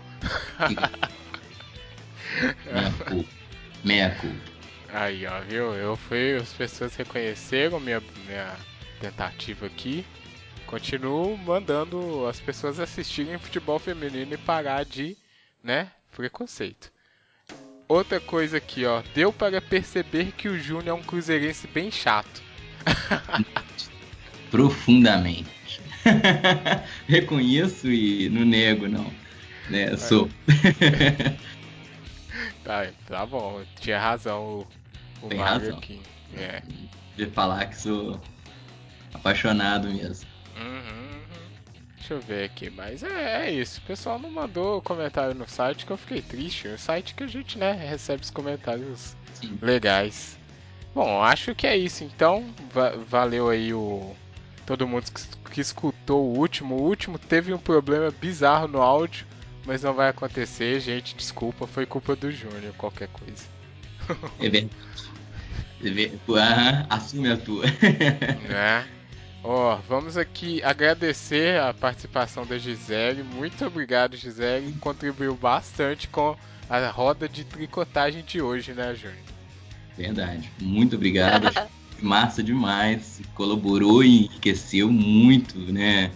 [2.65, 3.29] Meia culpa.
[3.83, 4.53] Meia culpa.
[4.93, 5.73] Aí, ó, viu?
[5.73, 8.55] Eu fui, as pessoas reconheceram minha, minha
[8.99, 10.05] tentativa aqui.
[10.73, 15.15] Continuo mandando as pessoas assistirem futebol feminino e parar de,
[15.63, 16.91] né, preconceito.
[17.87, 19.03] Outra coisa aqui, ó.
[19.13, 22.41] Deu para perceber que o Júnior é um cruzeirense bem chato.
[24.49, 25.79] Profundamente.
[27.07, 29.13] Reconheço e não nego, não.
[29.69, 30.27] Né, sou.
[32.65, 33.61] tá, tá bom.
[33.79, 34.65] Tinha razão
[35.21, 35.77] o, o Tem Mario razão.
[35.77, 36.01] aqui.
[36.35, 36.63] É.
[37.15, 38.19] De falar que sou
[39.13, 40.32] apaixonado mesmo.
[40.55, 41.43] Uhum, uhum.
[41.97, 43.79] Deixa eu ver aqui, mas é, é, isso.
[43.79, 46.67] O pessoal não mandou comentário no site que eu fiquei triste.
[46.67, 49.57] O site que a gente, né, recebe os comentários Sim.
[49.61, 50.37] legais.
[50.93, 52.03] Bom, acho que é isso.
[52.03, 54.15] Então, va valeu aí o
[54.65, 56.75] todo mundo que, que escutou o último.
[56.75, 59.25] O último teve um problema bizarro no áudio,
[59.65, 61.15] mas não vai acontecer, gente.
[61.15, 63.45] Desculpa, foi culpa do Júnior, qualquer coisa.
[64.39, 64.69] É verdade.
[65.83, 67.65] É Aham, assume a tua.
[68.47, 68.87] né?
[69.43, 73.23] Ó, vamos aqui agradecer a participação da Gisele.
[73.23, 74.71] Muito obrigado, Gisele.
[74.79, 76.37] Contribuiu bastante com
[76.69, 79.19] a roda de tricotagem de hoje, né, Júnior?
[79.97, 80.49] Verdade.
[80.61, 81.49] Muito obrigado.
[82.01, 83.21] Massa demais.
[83.35, 86.09] Colaborou e enriqueceu muito, né?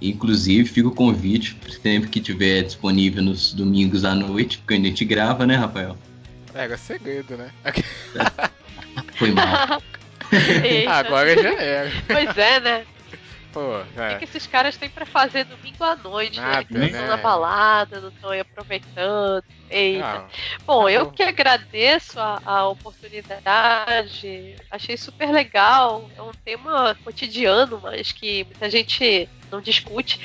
[0.00, 5.04] Inclusive, fica o convite sempre que tiver disponível nos domingos à noite, porque a gente
[5.04, 5.96] grava, né, Rafael?
[6.52, 7.50] Era segredo, né?
[9.16, 9.82] Foi mal.
[10.64, 10.92] Eita.
[10.92, 11.90] Agora já era.
[12.06, 12.86] Pois é, né?
[13.52, 14.18] Pô, O que, é.
[14.22, 16.64] esses caras têm pra fazer domingo à noite, Nada, né?
[16.64, 17.06] Que não estão né?
[17.08, 19.44] na balada, não estão aí aproveitando.
[19.68, 20.18] Eita.
[20.20, 20.28] Não,
[20.64, 21.12] Bom, eu acabou.
[21.12, 26.10] que agradeço a, a oportunidade, achei super legal.
[26.16, 30.18] É um tema cotidiano, mas que muita gente não discute.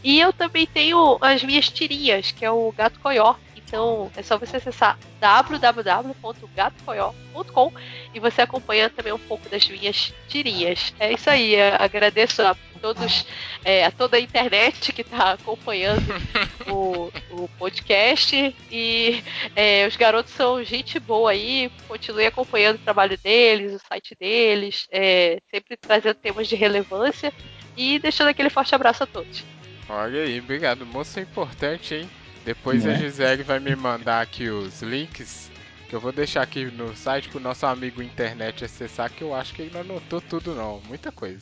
[0.03, 3.35] E eu também tenho as minhas tirinhas, que é o Gato Coió.
[3.55, 7.73] Então é só você acessar www.gatocoió.com
[8.13, 10.93] e você acompanha também um pouco das minhas tirinhas.
[10.97, 13.25] É isso aí, agradeço a todos,
[13.63, 16.01] é, a toda a internet que está acompanhando
[16.67, 19.23] o, o podcast e
[19.55, 24.87] é, os garotos são gente boa aí, continue acompanhando o trabalho deles, o site deles,
[24.91, 27.33] é, sempre trazendo temas de relevância
[27.75, 29.43] e deixando aquele forte abraço a todos.
[29.89, 30.85] Olha aí, obrigado.
[30.85, 32.09] Moça importante, hein?
[32.43, 32.99] Depois a Né?
[32.99, 35.51] Gisele vai me mandar aqui os links
[35.87, 39.53] que eu vou deixar aqui no site pro nosso amigo internet acessar, que eu acho
[39.53, 41.41] que ele não anotou tudo não, muita coisa.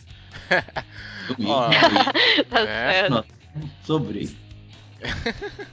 [1.46, 1.70] Ó,
[2.50, 2.92] Tá É.
[3.10, 3.26] certo.
[3.84, 4.36] Sobre.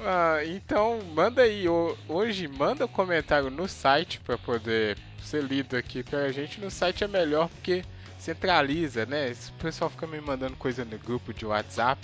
[0.00, 5.76] Ah, então manda aí ho- hoje, manda um comentário no site para poder ser lido
[5.76, 6.60] aqui pra gente.
[6.60, 7.84] No site é melhor porque
[8.16, 9.34] centraliza, né?
[9.34, 12.00] Se o pessoal fica me mandando coisa no grupo de WhatsApp,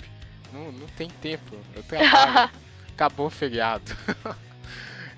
[0.51, 1.55] não, não tem tempo.
[1.73, 2.49] Eu trabalho.
[2.93, 3.89] Acabou o feriado.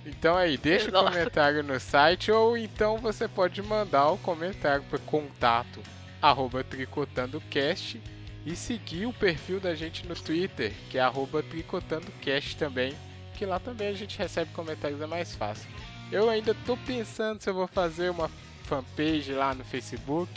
[0.06, 4.99] então aí, deixa o comentário no site ou então você pode mandar o comentário para
[4.99, 5.82] contato
[6.22, 8.02] arroba tricotandocast
[8.45, 11.11] e seguir o perfil da gente no Twitter, que é
[11.49, 12.94] tricotandocast também,
[13.35, 15.69] que lá também a gente recebe comentários, é mais fácil.
[16.11, 18.30] Eu ainda tô pensando se eu vou fazer uma
[18.64, 20.31] fanpage lá no Facebook,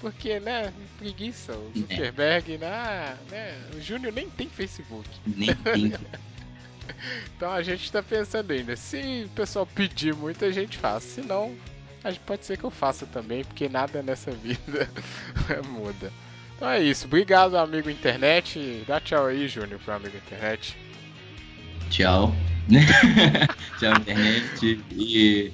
[0.00, 1.78] porque, né, preguiça, o é.
[1.78, 5.08] Zuckerberg, né, né o Júnior nem tem Facebook.
[5.26, 5.92] Nem tem.
[7.36, 11.20] então a gente tá pensando ainda, se o pessoal pedir muito a gente faz, se
[11.20, 11.56] não,
[12.26, 14.88] pode ser que eu faça também, porque nada nessa vida
[15.68, 16.12] muda.
[16.56, 17.06] Então é isso.
[17.06, 18.82] Obrigado, amigo internet.
[18.86, 20.76] Dá tchau aí, Júnior, pro amigo internet.
[21.90, 22.34] Tchau.
[23.78, 24.80] tchau, internet.
[24.92, 25.52] E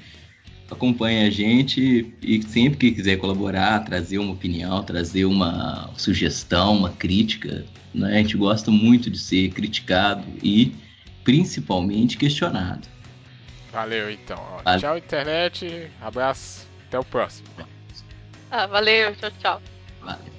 [0.70, 6.90] acompanhe a gente e sempre que quiser colaborar, trazer uma opinião, trazer uma sugestão, uma
[6.90, 7.64] crítica,
[7.94, 8.14] né?
[8.14, 10.74] a gente gosta muito de ser criticado e
[11.22, 12.93] principalmente questionado.
[13.74, 14.38] Valeu, então.
[14.78, 15.90] Tchau, internet.
[16.00, 16.64] Abraço.
[16.86, 17.48] Até o próximo.
[18.48, 19.16] Ah, valeu.
[19.16, 19.62] Tchau, tchau.
[20.00, 20.34] Valeu.